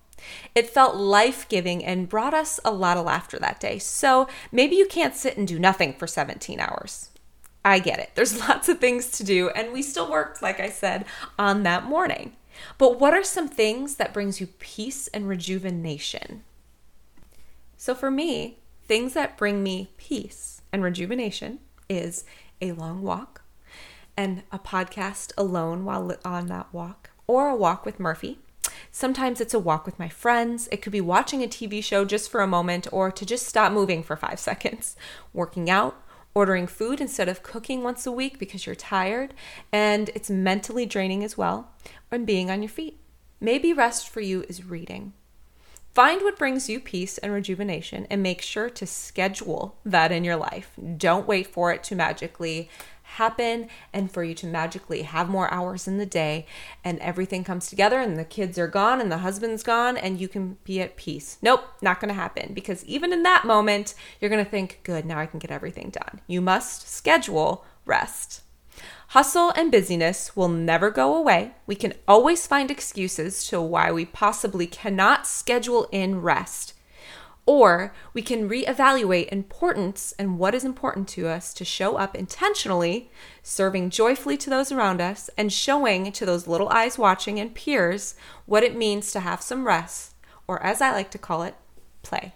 It 0.54 0.70
felt 0.70 0.96
life 0.96 1.48
giving 1.48 1.84
and 1.84 2.08
brought 2.08 2.34
us 2.34 2.58
a 2.64 2.72
lot 2.72 2.96
of 2.96 3.04
laughter 3.04 3.38
that 3.38 3.60
day. 3.60 3.78
So 3.78 4.28
maybe 4.50 4.76
you 4.76 4.86
can't 4.86 5.14
sit 5.14 5.36
and 5.36 5.46
do 5.46 5.58
nothing 5.58 5.92
for 5.94 6.06
17 6.06 6.60
hours. 6.60 7.10
I 7.64 7.78
get 7.78 7.98
it. 7.98 8.10
There's 8.14 8.40
lots 8.48 8.68
of 8.68 8.78
things 8.78 9.10
to 9.12 9.24
do, 9.24 9.50
and 9.50 9.72
we 9.72 9.82
still 9.82 10.10
worked, 10.10 10.42
like 10.42 10.60
I 10.60 10.70
said, 10.70 11.04
on 11.38 11.62
that 11.64 11.84
morning. 11.84 12.36
But 12.78 13.00
what 13.00 13.14
are 13.14 13.24
some 13.24 13.48
things 13.48 13.96
that 13.96 14.14
brings 14.14 14.40
you 14.40 14.46
peace 14.46 15.08
and 15.08 15.28
rejuvenation? 15.28 16.44
So 17.84 17.94
for 17.94 18.10
me, 18.10 18.60
things 18.84 19.12
that 19.12 19.36
bring 19.36 19.62
me 19.62 19.90
peace 19.98 20.62
and 20.72 20.82
rejuvenation 20.82 21.58
is 21.86 22.24
a 22.62 22.72
long 22.72 23.02
walk 23.02 23.42
and 24.16 24.42
a 24.50 24.58
podcast 24.58 25.32
alone 25.36 25.84
while 25.84 26.16
on 26.24 26.46
that 26.46 26.72
walk 26.72 27.10
or 27.26 27.50
a 27.50 27.54
walk 27.54 27.84
with 27.84 28.00
Murphy 28.00 28.38
Sometimes 28.90 29.38
it's 29.38 29.52
a 29.52 29.58
walk 29.58 29.84
with 29.84 29.98
my 29.98 30.08
friends. 30.08 30.66
It 30.72 30.80
could 30.80 30.92
be 30.92 31.02
watching 31.02 31.42
a 31.42 31.46
TV 31.46 31.84
show 31.84 32.06
just 32.06 32.30
for 32.30 32.40
a 32.40 32.46
moment 32.46 32.86
or 32.90 33.10
to 33.10 33.26
just 33.26 33.46
stop 33.46 33.70
moving 33.70 34.02
for 34.02 34.16
five 34.16 34.40
seconds. 34.48 34.96
Working 35.34 35.68
out, 35.68 36.02
ordering 36.34 36.66
food 36.66 37.02
instead 37.02 37.28
of 37.28 37.42
cooking 37.42 37.82
once 37.82 38.06
a 38.06 38.12
week 38.12 38.38
because 38.38 38.64
you're 38.64 38.74
tired 38.74 39.34
and 39.70 40.08
it's 40.14 40.30
mentally 40.30 40.86
draining 40.86 41.22
as 41.22 41.36
well, 41.36 41.70
and 42.10 42.26
being 42.26 42.50
on 42.50 42.62
your 42.62 42.70
feet. 42.70 42.98
Maybe 43.42 43.74
rest 43.74 44.08
for 44.08 44.22
you 44.22 44.46
is 44.48 44.64
reading. 44.64 45.12
Find 45.94 46.22
what 46.22 46.36
brings 46.36 46.68
you 46.68 46.80
peace 46.80 47.18
and 47.18 47.32
rejuvenation 47.32 48.08
and 48.10 48.20
make 48.20 48.42
sure 48.42 48.68
to 48.68 48.84
schedule 48.84 49.76
that 49.84 50.10
in 50.10 50.24
your 50.24 50.34
life. 50.34 50.72
Don't 50.96 51.28
wait 51.28 51.46
for 51.46 51.72
it 51.72 51.84
to 51.84 51.94
magically 51.94 52.68
happen 53.04 53.68
and 53.92 54.10
for 54.10 54.24
you 54.24 54.34
to 54.34 54.46
magically 54.48 55.02
have 55.02 55.28
more 55.28 55.52
hours 55.54 55.86
in 55.86 55.98
the 55.98 56.06
day 56.06 56.46
and 56.82 56.98
everything 56.98 57.44
comes 57.44 57.68
together 57.68 58.00
and 58.00 58.18
the 58.18 58.24
kids 58.24 58.58
are 58.58 58.66
gone 58.66 59.00
and 59.00 59.12
the 59.12 59.18
husband's 59.18 59.62
gone 59.62 59.96
and 59.96 60.20
you 60.20 60.26
can 60.26 60.56
be 60.64 60.80
at 60.80 60.96
peace. 60.96 61.38
Nope, 61.40 61.64
not 61.80 62.00
going 62.00 62.08
to 62.08 62.14
happen 62.14 62.54
because 62.54 62.84
even 62.86 63.12
in 63.12 63.22
that 63.22 63.44
moment, 63.44 63.94
you're 64.20 64.30
going 64.30 64.44
to 64.44 64.50
think, 64.50 64.80
good, 64.82 65.04
now 65.04 65.20
I 65.20 65.26
can 65.26 65.38
get 65.38 65.52
everything 65.52 65.90
done. 65.90 66.20
You 66.26 66.40
must 66.40 66.88
schedule 66.88 67.64
rest. 67.86 68.40
Hustle 69.08 69.50
and 69.50 69.70
busyness 69.70 70.34
will 70.34 70.48
never 70.48 70.90
go 70.90 71.14
away. 71.16 71.52
We 71.66 71.76
can 71.76 71.94
always 72.08 72.46
find 72.46 72.70
excuses 72.70 73.46
to 73.48 73.60
why 73.60 73.92
we 73.92 74.04
possibly 74.04 74.66
cannot 74.66 75.26
schedule 75.26 75.88
in 75.92 76.20
rest. 76.20 76.74
Or 77.46 77.92
we 78.14 78.22
can 78.22 78.48
reevaluate 78.48 79.28
importance 79.28 80.14
and 80.18 80.38
what 80.38 80.54
is 80.54 80.64
important 80.64 81.08
to 81.08 81.28
us 81.28 81.52
to 81.54 81.64
show 81.64 81.96
up 81.96 82.16
intentionally, 82.16 83.10
serving 83.42 83.90
joyfully 83.90 84.38
to 84.38 84.50
those 84.50 84.72
around 84.72 85.00
us, 85.00 85.28
and 85.36 85.52
showing 85.52 86.10
to 86.10 86.24
those 86.24 86.48
little 86.48 86.70
eyes 86.70 86.98
watching 86.98 87.38
and 87.38 87.54
peers 87.54 88.14
what 88.46 88.62
it 88.62 88.74
means 88.74 89.12
to 89.12 89.20
have 89.20 89.42
some 89.42 89.66
rest, 89.66 90.14
or 90.48 90.62
as 90.62 90.80
I 90.80 90.90
like 90.92 91.10
to 91.10 91.18
call 91.18 91.42
it, 91.42 91.54
play. 92.02 92.34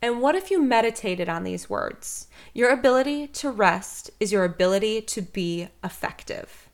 And 0.00 0.20
what 0.22 0.36
if 0.36 0.50
you 0.50 0.62
meditated 0.62 1.28
on 1.28 1.42
these 1.42 1.68
words? 1.68 2.28
Your 2.54 2.70
ability 2.70 3.26
to 3.28 3.50
rest 3.50 4.10
is 4.20 4.30
your 4.30 4.44
ability 4.44 5.00
to 5.02 5.22
be 5.22 5.68
effective. 5.82 6.68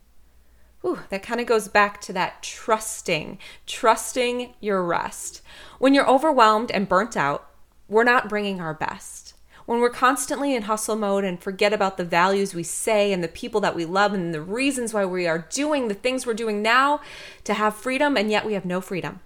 That 1.09 1.23
kind 1.23 1.41
of 1.41 1.47
goes 1.47 1.69
back 1.69 2.03
to 2.03 2.13
that 2.13 2.43
trusting, 2.43 3.39
trusting 3.67 4.53
your 4.61 4.85
rest. 4.85 5.41
When 5.79 5.95
you're 5.95 6.09
overwhelmed 6.09 6.71
and 6.71 6.87
burnt 6.87 7.17
out, 7.17 7.49
we're 7.89 8.05
not 8.05 8.29
bringing 8.29 8.61
our 8.61 8.75
best. 8.75 9.33
When 9.65 9.81
we're 9.81 9.89
constantly 9.89 10.55
in 10.55 10.65
hustle 10.65 10.97
mode 10.97 11.25
and 11.25 11.43
forget 11.43 11.73
about 11.73 11.97
the 11.97 12.05
values 12.05 12.55
we 12.55 12.65
say 12.65 13.15
and 13.15 13.25
the 13.25 13.29
people 13.29 13.63
that 13.63 13.75
we 13.75 13.87
love 13.87 14.13
and 14.13 14.35
the 14.35 14.43
reasons 14.43 14.93
why 14.93 15.07
we 15.07 15.27
are 15.27 15.49
doing 15.51 15.89
the 15.89 15.95
things 15.95 16.27
we're 16.27 16.35
doing 16.35 16.61
now 16.61 17.01
to 17.45 17.55
have 17.55 17.75
freedom, 17.75 18.15
and 18.19 18.31
yet 18.31 18.45
we 18.45 18.53
have 18.53 18.67
no 18.67 18.83
freedom. 18.83 19.21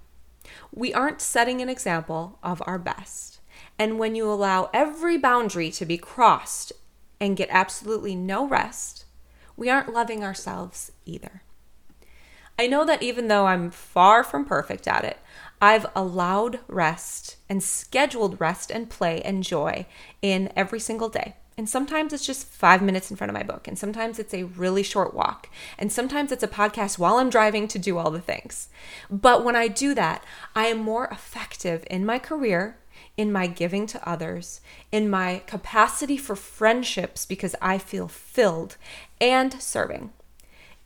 We 0.73 0.95
aren't 0.95 1.21
setting 1.21 1.61
an 1.61 1.69
example 1.69 2.39
of 2.41 2.63
our 2.67 2.79
best. 2.79 3.38
And 3.79 3.99
when 3.99 4.15
you 4.15 4.31
allow 4.31 4.71
every 4.75 5.17
boundary 5.17 5.71
to 5.73 5.87
be 5.87 5.99
crossed 5.99 6.73
and 7.21 7.37
get 7.37 7.49
absolutely 7.51 8.17
no 8.17 8.47
rest, 8.47 9.05
we 9.57 9.71
aren't 9.71 9.93
loving 9.93 10.25
ourselves 10.25 10.93
either. 11.05 11.43
I 12.59 12.67
know 12.67 12.85
that 12.85 13.03
even 13.03 13.29
though 13.29 13.47
I'm 13.47 13.71
far 13.71 14.25
from 14.25 14.45
perfect 14.45 14.89
at 14.89 15.05
it, 15.05 15.19
I've 15.61 15.87
allowed 15.95 16.61
rest 16.67 17.37
and 17.49 17.63
scheduled 17.63 18.41
rest 18.41 18.71
and 18.71 18.91
play 18.91 19.23
and 19.23 19.45
joy 19.45 19.87
in 20.23 20.53
every 20.57 20.81
single 20.81 21.09
day. 21.09 21.37
And 21.57 21.69
sometimes 21.69 22.13
it's 22.13 22.27
just 22.27 22.47
five 22.47 22.83
minutes 22.83 23.11
in 23.11 23.17
front 23.17 23.31
of 23.31 23.35
my 23.35 23.43
book, 23.43 23.67
and 23.67 23.77
sometimes 23.77 24.21
it's 24.21 24.33
a 24.33 24.45
really 24.45 24.85
short 24.85 25.13
walk, 25.13 25.51
and 25.77 25.93
sometimes 25.93 26.31
it's 26.31 26.45
a 26.45 26.49
podcast 26.49 26.99
while 26.99 27.17
I'm 27.17 27.31
driving 27.31 27.67
to 27.69 27.81
do 27.81 27.99
all 27.99 28.13
the 28.13 28.21
things. 28.21 28.69
But 29.11 29.45
when 29.45 29.57
I 29.57 29.67
do 29.67 29.93
that, 29.95 30.23
I 30.55 30.67
am 30.67 30.79
more 30.79 31.07
effective 31.07 31.85
in 31.91 32.07
my 32.07 32.21
career, 32.21 32.79
in 33.17 33.33
my 33.33 33.47
giving 33.47 33.87
to 33.87 34.09
others, 34.09 34.61
in 34.93 35.11
my 35.11 35.43
capacity 35.47 36.17
for 36.17 36.37
friendships 36.37 37.27
because 37.27 37.55
I 37.61 37.79
feel 37.79 38.09
filled, 38.09 38.77
and 39.21 39.61
serving 39.61 40.11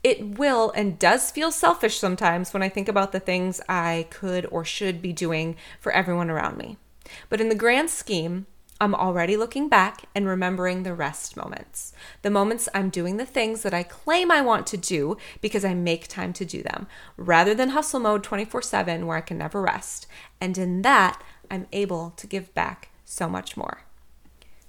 it 0.03 0.39
will 0.39 0.73
and 0.73 0.99
does 0.99 1.31
feel 1.31 1.53
selfish 1.53 1.99
sometimes 1.99 2.53
when 2.53 2.63
I 2.63 2.69
think 2.69 2.89
about 2.89 3.13
the 3.13 3.21
things 3.21 3.61
I 3.69 4.07
could 4.11 4.47
or 4.47 4.65
should 4.65 5.01
be 5.01 5.13
doing 5.13 5.57
for 5.81 5.93
everyone 5.93 6.31
around 6.31 6.57
me. 6.57 6.77
But 7.29 7.41
in 7.41 7.49
the 7.49 7.55
grand 7.55 7.91
scheme, 7.91 8.47
I'm 8.81 8.97
already 8.97 9.37
looking 9.37 9.69
back 9.69 10.07
and 10.13 10.27
remembering 10.27 10.83
the 10.83 10.95
rest 10.95 11.37
moments. 11.37 11.93
The 12.23 12.31
moments 12.31 12.69
I'm 12.75 12.91
doing 12.91 13.17
the 13.17 13.25
things 13.25 13.63
that 13.63 13.73
I 13.73 13.85
claim 13.85 14.33
I 14.33 14.41
want 14.41 14.67
to 14.69 14.77
do 14.77 15.19
because 15.41 15.65
I 15.65 15.73
make 15.73 16.09
time 16.09 16.33
to 16.33 16.45
do 16.45 16.65
them, 16.65 16.89
rather 17.17 17.55
than 17.55 17.71
hustle 17.71 18.01
mode 18.01 18.25
24 18.25 18.61
7 18.61 19.07
where 19.07 19.17
I 19.17 19.21
can 19.21 19.39
never 19.39 19.63
rest. 19.63 20.09
And 20.41 20.59
in 20.59 20.83
that, 20.83 21.23
I'm 21.53 21.67
able 21.71 22.15
to 22.17 22.27
give 22.27 22.53
back 22.55 22.89
so 23.05 23.29
much 23.29 23.57
more. 23.57 23.83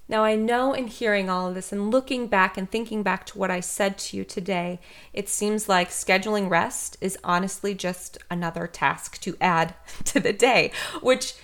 Now, 0.09 0.25
I 0.25 0.35
know 0.35 0.73
in 0.73 0.87
hearing 0.87 1.29
all 1.29 1.47
of 1.47 1.55
this 1.55 1.71
and 1.71 1.89
looking 1.89 2.27
back 2.27 2.57
and 2.57 2.69
thinking 2.69 3.03
back 3.03 3.25
to 3.27 3.37
what 3.37 3.49
I 3.49 3.61
said 3.61 3.97
to 3.99 4.17
you 4.17 4.25
today, 4.25 4.81
it 5.13 5.29
seems 5.29 5.69
like 5.69 5.89
scheduling 5.89 6.49
rest 6.49 6.97
is 6.99 7.17
honestly 7.23 7.73
just 7.73 8.17
another 8.29 8.67
task 8.67 9.19
to 9.21 9.37
add 9.39 9.75
to 10.03 10.19
the 10.19 10.33
day, 10.33 10.73
which 11.01 11.35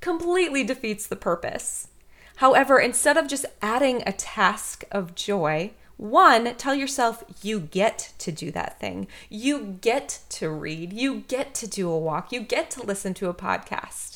completely 0.00 0.64
defeats 0.64 1.06
the 1.06 1.14
purpose. 1.14 1.88
However, 2.36 2.78
instead 2.78 3.18
of 3.18 3.28
just 3.28 3.44
adding 3.60 4.02
a 4.06 4.12
task 4.12 4.84
of 4.90 5.14
joy, 5.14 5.72
one, 5.98 6.54
tell 6.56 6.74
yourself 6.74 7.22
you 7.42 7.60
get 7.60 8.12
to 8.18 8.32
do 8.32 8.50
that 8.50 8.80
thing. 8.80 9.08
You 9.28 9.78
get 9.80 10.20
to 10.30 10.50
read. 10.50 10.92
You 10.92 11.20
get 11.28 11.54
to 11.56 11.66
do 11.66 11.90
a 11.90 11.98
walk. 11.98 12.32
You 12.32 12.40
get 12.40 12.70
to 12.72 12.82
listen 12.82 13.14
to 13.14 13.28
a 13.28 13.34
podcast. 13.34 14.15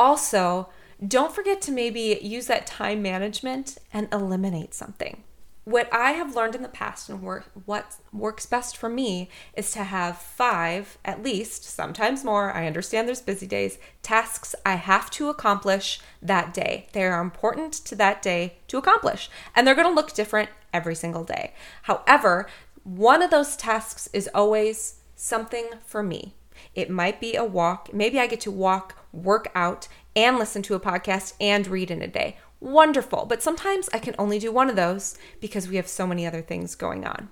Also, 0.00 0.70
don't 1.06 1.34
forget 1.34 1.60
to 1.60 1.70
maybe 1.70 2.18
use 2.22 2.46
that 2.46 2.66
time 2.66 3.02
management 3.02 3.76
and 3.92 4.08
eliminate 4.10 4.72
something. 4.72 5.24
What 5.64 5.92
I 5.92 6.12
have 6.12 6.34
learned 6.34 6.54
in 6.54 6.62
the 6.62 6.68
past 6.68 7.10
and 7.10 7.20
work, 7.20 7.50
what 7.66 7.96
works 8.10 8.46
best 8.46 8.78
for 8.78 8.88
me 8.88 9.28
is 9.54 9.70
to 9.72 9.84
have 9.84 10.16
five, 10.16 10.96
at 11.04 11.22
least, 11.22 11.64
sometimes 11.64 12.24
more. 12.24 12.50
I 12.50 12.66
understand 12.66 13.06
there's 13.06 13.20
busy 13.20 13.46
days, 13.46 13.76
tasks 14.02 14.54
I 14.64 14.76
have 14.76 15.10
to 15.10 15.28
accomplish 15.28 16.00
that 16.22 16.54
day. 16.54 16.88
They 16.92 17.04
are 17.04 17.20
important 17.20 17.74
to 17.74 17.94
that 17.96 18.22
day 18.22 18.54
to 18.68 18.78
accomplish, 18.78 19.28
and 19.54 19.66
they're 19.66 19.74
going 19.74 19.86
to 19.86 19.94
look 19.94 20.14
different 20.14 20.48
every 20.72 20.94
single 20.94 21.24
day. 21.24 21.52
However, 21.82 22.48
one 22.84 23.20
of 23.20 23.30
those 23.30 23.54
tasks 23.54 24.08
is 24.14 24.30
always 24.34 24.94
something 25.14 25.68
for 25.84 26.02
me. 26.02 26.36
It 26.74 26.88
might 26.88 27.20
be 27.20 27.36
a 27.36 27.44
walk. 27.44 27.92
Maybe 27.92 28.18
I 28.18 28.26
get 28.26 28.40
to 28.40 28.50
walk, 28.50 28.96
work 29.12 29.50
out, 29.54 29.88
and 30.16 30.38
listen 30.38 30.62
to 30.62 30.74
a 30.74 30.80
podcast 30.80 31.34
and 31.40 31.66
read 31.66 31.90
in 31.90 32.02
a 32.02 32.08
day. 32.08 32.36
Wonderful. 32.60 33.26
But 33.26 33.42
sometimes 33.42 33.88
I 33.92 33.98
can 33.98 34.14
only 34.18 34.38
do 34.38 34.52
one 34.52 34.68
of 34.68 34.76
those 34.76 35.16
because 35.40 35.68
we 35.68 35.76
have 35.76 35.88
so 35.88 36.06
many 36.06 36.26
other 36.26 36.42
things 36.42 36.74
going 36.74 37.06
on. 37.06 37.28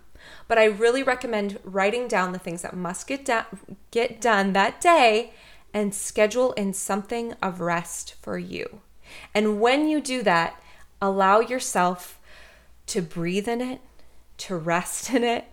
But 0.47 0.58
I 0.58 0.64
really 0.64 1.02
recommend 1.02 1.58
writing 1.64 2.08
down 2.08 2.32
the 2.32 2.38
things 2.38 2.62
that 2.62 2.76
must 2.76 3.06
get 3.06 3.25
done 3.25 3.44
get 3.90 4.20
done 4.20 4.52
that 4.52 4.80
day 4.80 5.32
and 5.73 5.94
schedule 5.94 6.52
in 6.52 6.73
something 6.73 7.35
of 7.42 7.61
rest 7.61 8.14
for 8.23 8.38
you. 8.38 8.80
And 9.35 9.61
when 9.61 9.88
you 9.88 10.00
do 10.00 10.23
that, 10.23 10.61
allow 11.00 11.40
yourself 11.40 12.18
to 12.87 13.02
breathe 13.02 13.49
in 13.49 13.61
it, 13.61 13.80
to 14.38 14.56
rest 14.56 15.11
in 15.14 15.25
it, 15.25 15.44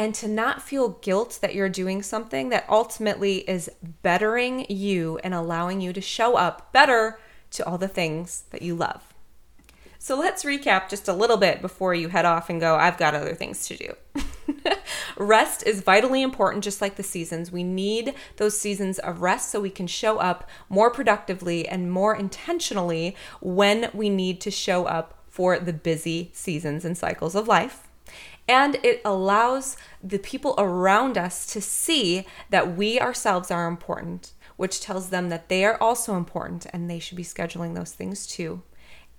and 0.00 0.14
to 0.14 0.26
not 0.26 0.62
feel 0.62 0.96
guilt 1.02 1.40
that 1.42 1.54
you're 1.54 1.68
doing 1.68 2.02
something 2.02 2.48
that 2.48 2.64
ultimately 2.70 3.46
is 3.46 3.70
bettering 4.02 4.64
you 4.70 5.18
and 5.22 5.34
allowing 5.34 5.82
you 5.82 5.92
to 5.92 6.00
show 6.00 6.36
up 6.36 6.72
better 6.72 7.20
to 7.50 7.62
all 7.66 7.76
the 7.76 7.86
things 7.86 8.44
that 8.48 8.62
you 8.62 8.74
love. 8.74 9.12
So 9.98 10.18
let's 10.18 10.42
recap 10.42 10.88
just 10.88 11.06
a 11.06 11.12
little 11.12 11.36
bit 11.36 11.60
before 11.60 11.92
you 11.92 12.08
head 12.08 12.24
off 12.24 12.48
and 12.48 12.58
go, 12.58 12.76
I've 12.76 12.96
got 12.96 13.14
other 13.14 13.34
things 13.34 13.68
to 13.68 13.76
do. 13.76 14.72
rest 15.18 15.66
is 15.66 15.82
vitally 15.82 16.22
important, 16.22 16.64
just 16.64 16.80
like 16.80 16.96
the 16.96 17.02
seasons. 17.02 17.52
We 17.52 17.62
need 17.62 18.14
those 18.38 18.58
seasons 18.58 18.98
of 19.00 19.20
rest 19.20 19.50
so 19.50 19.60
we 19.60 19.68
can 19.68 19.86
show 19.86 20.16
up 20.16 20.48
more 20.70 20.90
productively 20.90 21.68
and 21.68 21.92
more 21.92 22.16
intentionally 22.16 23.14
when 23.42 23.90
we 23.92 24.08
need 24.08 24.40
to 24.40 24.50
show 24.50 24.86
up 24.86 25.22
for 25.28 25.58
the 25.58 25.74
busy 25.74 26.30
seasons 26.32 26.86
and 26.86 26.96
cycles 26.96 27.34
of 27.34 27.46
life 27.46 27.89
and 28.50 28.78
it 28.82 29.00
allows 29.04 29.76
the 30.02 30.18
people 30.18 30.56
around 30.58 31.16
us 31.16 31.46
to 31.46 31.60
see 31.60 32.26
that 32.48 32.76
we 32.76 32.98
ourselves 32.98 33.48
are 33.48 33.68
important, 33.68 34.32
which 34.56 34.80
tells 34.80 35.10
them 35.10 35.28
that 35.28 35.48
they 35.48 35.64
are 35.64 35.80
also 35.80 36.16
important 36.16 36.66
and 36.72 36.90
they 36.90 36.98
should 36.98 37.16
be 37.16 37.22
scheduling 37.22 37.76
those 37.76 37.92
things 37.92 38.26
too. 38.26 38.60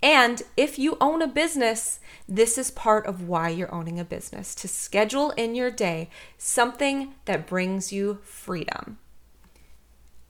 And 0.04 0.41
if 0.58 0.78
you 0.78 0.98
own 1.00 1.22
a 1.22 1.28
business, 1.28 2.02
this 2.28 2.58
is 2.58 2.72
part 2.72 3.06
of 3.06 3.30
why 3.30 3.48
you're 3.48 3.74
owning 3.74 4.02
a 4.02 4.04
business 4.04 4.54
to 4.56 4.67
schedule 4.67 5.30
in 5.32 5.56
your 5.56 5.72
day 5.72 6.10
something 6.38 7.13
that 7.24 7.48
brings 7.48 7.94
you 7.94 8.20
freedom. 8.24 8.98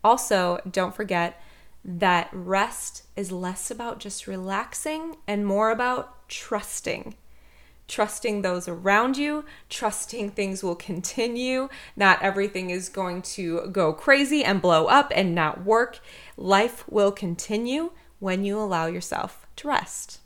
Also, 0.04 0.62
don't 0.70 0.94
forget 0.94 1.42
that 1.84 2.30
rest 2.32 3.08
is 3.16 3.32
less 3.32 3.72
about 3.72 4.00
just 4.00 4.28
relaxing 4.28 5.16
and 5.28 5.44
more 5.44 5.72
about 5.72 6.30
trusting 6.30 7.16
trusting 7.92 8.42
those 8.42 8.70
around 8.70 9.18
you, 9.18 9.44
trusting 9.70 10.32
things 10.32 10.64
will 10.64 10.78
continue. 10.78 11.68
Not 11.98 12.22
everything 12.22 12.70
is 12.70 12.88
going 12.88 13.22
to 13.24 13.68
go 13.68 13.92
crazy 13.92 14.46
and 14.46 14.62
blow 14.62 14.86
up 14.86 15.12
and 15.14 15.36
not 15.36 15.66
work. 15.66 16.00
Life 16.38 16.86
will 16.90 17.12
continue 17.12 17.92
when 18.20 18.46
you 18.46 18.58
allow 18.58 18.86
yourself 18.86 19.46
to 19.58 19.68
rest. 19.68 20.21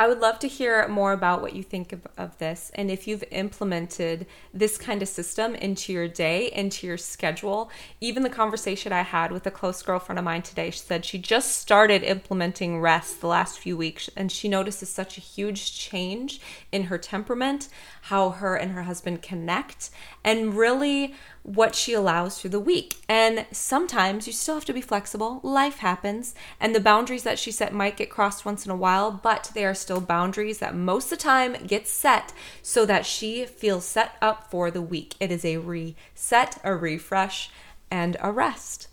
I 0.00 0.06
would 0.06 0.20
love 0.20 0.38
to 0.38 0.48
hear 0.48 0.86
more 0.86 1.12
about 1.12 1.42
what 1.42 1.54
you 1.54 1.64
think 1.64 1.92
of, 1.92 2.06
of, 2.16 2.38
this 2.38 2.70
and 2.76 2.88
if 2.88 3.08
you've 3.08 3.24
implemented 3.32 4.26
this 4.54 4.78
kind 4.78 5.02
of 5.02 5.08
system 5.08 5.56
into 5.56 5.92
your 5.92 6.06
day, 6.06 6.52
into 6.52 6.86
your 6.86 6.96
schedule. 6.96 7.68
Even 8.00 8.22
the 8.22 8.30
conversation 8.30 8.92
I 8.92 9.02
had 9.02 9.32
with 9.32 9.44
a 9.48 9.50
close 9.50 9.82
girlfriend 9.82 10.20
of 10.20 10.24
mine 10.24 10.42
today, 10.42 10.70
she 10.70 10.78
said 10.78 11.04
she 11.04 11.18
just 11.18 11.56
started 11.56 12.04
implementing 12.04 12.80
rest 12.80 13.20
the 13.20 13.26
last 13.26 13.58
few 13.58 13.76
weeks 13.76 14.08
and 14.16 14.30
she 14.30 14.48
notices 14.48 14.88
such 14.88 15.18
a 15.18 15.20
huge 15.20 15.76
change 15.76 16.40
in 16.70 16.84
her 16.84 16.98
temperament, 16.98 17.68
how 18.02 18.30
her 18.30 18.54
and 18.54 18.70
her 18.70 18.84
husband 18.84 19.20
connect, 19.20 19.90
and 20.22 20.54
really 20.54 21.16
what 21.48 21.74
she 21.74 21.94
allows 21.94 22.38
through 22.38 22.50
the 22.50 22.60
week. 22.60 22.96
And 23.08 23.46
sometimes 23.50 24.26
you 24.26 24.32
still 24.32 24.56
have 24.56 24.66
to 24.66 24.72
be 24.74 24.82
flexible. 24.82 25.40
Life 25.42 25.78
happens, 25.78 26.34
and 26.60 26.74
the 26.74 26.80
boundaries 26.80 27.22
that 27.22 27.38
she 27.38 27.50
set 27.50 27.72
might 27.72 27.96
get 27.96 28.10
crossed 28.10 28.44
once 28.44 28.66
in 28.66 28.70
a 28.70 28.76
while, 28.76 29.10
but 29.10 29.50
they 29.54 29.64
are 29.64 29.74
still 29.74 30.00
boundaries 30.00 30.58
that 30.58 30.74
most 30.74 31.04
of 31.04 31.18
the 31.18 31.22
time 31.22 31.56
get 31.66 31.88
set 31.88 32.32
so 32.62 32.84
that 32.84 33.06
she 33.06 33.46
feels 33.46 33.84
set 33.84 34.16
up 34.20 34.50
for 34.50 34.70
the 34.70 34.82
week. 34.82 35.14
It 35.20 35.32
is 35.32 35.44
a 35.44 35.56
reset, 35.56 36.58
a 36.62 36.76
refresh, 36.76 37.50
and 37.90 38.18
a 38.20 38.30
rest. 38.30 38.88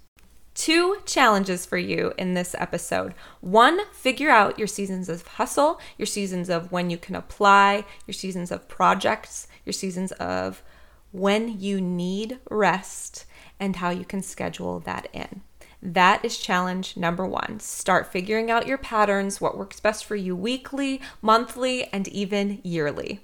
Two 0.54 1.02
challenges 1.06 1.66
for 1.66 1.78
you 1.78 2.14
in 2.18 2.34
this 2.34 2.56
episode. 2.58 3.14
One, 3.42 3.92
figure 3.92 4.30
out 4.30 4.58
your 4.58 4.70
seasons 4.70 5.10
of 5.10 5.28
hustle, 5.28 5.82
your 5.98 6.06
seasons 6.06 6.50
of 6.50 6.72
when 6.72 6.90
you 6.90 6.98
can 6.98 7.14
apply, 7.16 7.84
your 8.08 8.14
seasons 8.14 8.52
of 8.52 8.70
projects, 8.70 9.50
your 9.66 9.74
seasons 9.74 10.14
of 10.14 10.64
when 11.16 11.60
you 11.60 11.80
need 11.80 12.40
rest 12.50 13.26
and 13.58 13.78
how 13.78 13.90
you 13.90 14.04
can 14.04 14.22
schedule 14.22 14.82
that 14.82 15.08
in. 15.14 15.42
That 15.82 16.26
is 16.26 16.38
challenge 16.38 16.98
number 16.98 17.26
one. 17.26 17.60
Start 17.60 18.12
figuring 18.12 18.52
out 18.52 18.68
your 18.68 18.78
patterns, 18.78 19.40
what 19.40 19.58
works 19.58 19.80
best 19.80 20.04
for 20.04 20.16
you 20.16 20.36
weekly, 20.36 21.02
monthly, 21.22 21.86
and 21.94 22.08
even 22.10 22.60
yearly. 22.64 23.22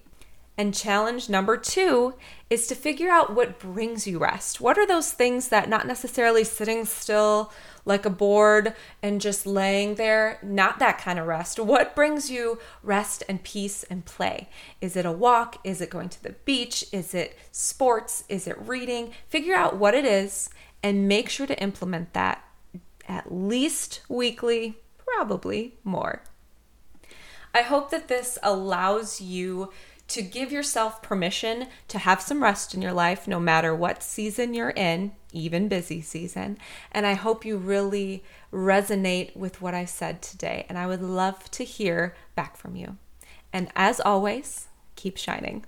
And 0.58 0.74
challenge 0.74 1.28
number 1.28 1.58
two 1.58 2.14
is 2.50 2.68
to 2.68 2.76
figure 2.76 3.10
out 3.10 3.34
what 3.34 3.60
brings 3.60 4.06
you 4.06 4.20
rest. 4.20 4.62
What 4.62 4.78
are 4.78 4.86
those 4.86 5.12
things 5.12 5.50
that 5.50 5.70
not 5.70 5.88
necessarily 5.88 6.44
sitting 6.44 6.86
still 6.86 7.52
like 7.86 8.06
a 8.06 8.10
board 8.10 8.74
and 9.02 9.22
just 9.22 9.46
laying 9.46 9.96
there, 9.96 10.40
not 10.44 10.80
that 10.80 10.98
kind 10.98 11.20
of 11.20 11.28
rest. 11.28 11.60
What 11.60 11.96
brings 11.96 12.30
you 12.30 12.60
rest 12.84 13.24
and 13.28 13.44
peace 13.44 13.84
and 13.84 14.06
play? 14.06 14.50
Is 14.80 14.96
it 14.96 15.06
a 15.06 15.12
walk? 15.12 15.60
Is 15.64 15.82
it 15.82 15.90
going 15.90 16.10
to 16.10 16.24
the 16.24 16.36
beach? 16.46 16.86
Is 16.92 17.14
it 17.14 17.38
sports? 17.52 18.24
Is 18.30 18.48
it 18.48 18.58
reading? 18.60 19.14
Figure 19.28 19.56
out 19.56 19.78
what 19.78 19.94
it 19.94 20.06
is 20.06 20.50
and 20.84 21.08
make 21.08 21.30
sure 21.30 21.48
to 21.48 21.62
implement 21.62 22.14
that 22.14 22.44
at 23.08 23.32
least 23.32 24.02
weekly, 24.08 24.78
probably 24.98 25.76
more. 25.84 26.24
I 27.54 27.64
hope 27.64 27.90
that 27.92 28.08
this 28.08 28.38
allows 28.42 29.20
you 29.20 29.72
to 30.12 30.22
give 30.22 30.52
yourself 30.52 31.02
permission 31.02 31.68
to 31.88 32.00
have 32.00 32.22
some 32.22 32.44
rest 32.44 32.74
in 32.74 32.82
your 32.82 32.94
life, 32.94 33.28
no 33.28 33.40
matter 33.40 33.74
what 33.76 34.04
season 34.04 34.54
you're 34.54 34.72
in, 34.72 35.14
even 35.32 35.68
busy 35.68 36.02
season. 36.02 36.58
And 36.92 37.06
I 37.06 37.14
hope 37.14 37.46
you 37.46 37.58
really 37.58 38.24
resonate 38.52 39.36
with 39.36 39.62
what 39.62 39.74
I 39.74 39.86
said 39.86 40.22
today. 40.22 40.66
And 40.68 40.78
I 40.78 40.88
would 40.88 41.02
love 41.02 41.50
to 41.52 41.64
hear 41.64 42.16
back 42.36 42.58
from 42.58 42.76
you. 42.76 42.98
And 43.54 43.70
as 43.76 44.00
always, 44.00 44.68
keep 44.96 45.18
shining. 45.18 45.66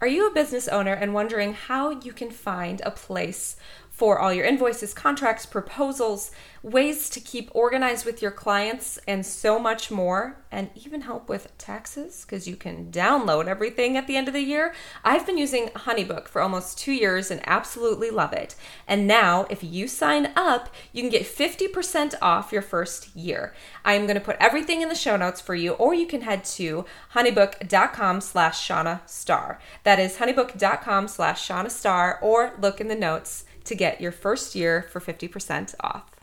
Are 0.00 0.06
you 0.06 0.28
a 0.28 0.34
business 0.34 0.68
owner 0.68 0.92
and 0.92 1.12
wondering 1.12 1.54
how 1.54 1.90
you 1.90 2.12
can 2.12 2.30
find 2.30 2.80
a 2.82 2.92
place 2.92 3.56
for 3.98 4.20
all 4.20 4.32
your 4.32 4.44
invoices, 4.44 4.94
contracts, 4.94 5.44
proposals, 5.44 6.30
ways 6.62 7.10
to 7.10 7.18
keep 7.18 7.50
organized 7.52 8.06
with 8.06 8.22
your 8.22 8.30
clients, 8.30 8.96
and 9.08 9.26
so 9.26 9.58
much 9.58 9.90
more, 9.90 10.36
and 10.52 10.70
even 10.76 11.00
help 11.00 11.28
with 11.28 11.50
taxes 11.58 12.24
because 12.24 12.46
you 12.46 12.54
can 12.54 12.92
download 12.92 13.48
everything 13.48 13.96
at 13.96 14.06
the 14.06 14.16
end 14.16 14.28
of 14.28 14.34
the 14.34 14.40
year. 14.40 14.72
I've 15.02 15.26
been 15.26 15.36
using 15.36 15.66
Honeybook 15.70 16.28
for 16.28 16.40
almost 16.40 16.78
two 16.78 16.92
years 16.92 17.28
and 17.28 17.40
absolutely 17.44 18.10
love 18.10 18.32
it. 18.32 18.54
And 18.86 19.08
now, 19.08 19.48
if 19.50 19.64
you 19.64 19.88
sign 19.88 20.30
up, 20.36 20.72
you 20.92 21.02
can 21.02 21.10
get 21.10 21.24
50% 21.24 22.14
off 22.22 22.52
your 22.52 22.62
first 22.62 23.16
year. 23.16 23.52
I'm 23.84 24.02
going 24.02 24.14
to 24.14 24.20
put 24.20 24.36
everything 24.38 24.80
in 24.80 24.88
the 24.88 24.94
show 24.94 25.16
notes 25.16 25.40
for 25.40 25.56
you, 25.56 25.72
or 25.72 25.92
you 25.92 26.06
can 26.06 26.20
head 26.20 26.44
to 26.44 26.84
honeybook.com 27.14 28.20
slash 28.20 28.62
Shanna 28.62 29.02
Star. 29.06 29.58
That 29.82 29.98
is 29.98 30.18
honeybook.com 30.18 31.08
slash 31.08 31.44
Shanna 31.44 31.70
Star, 31.70 32.20
or 32.22 32.52
look 32.60 32.80
in 32.80 32.86
the 32.86 32.94
notes 32.94 33.44
to 33.68 33.74
get 33.74 34.00
your 34.00 34.12
first 34.12 34.54
year 34.54 34.86
for 34.90 35.00
50% 35.00 35.74
off. 35.80 36.17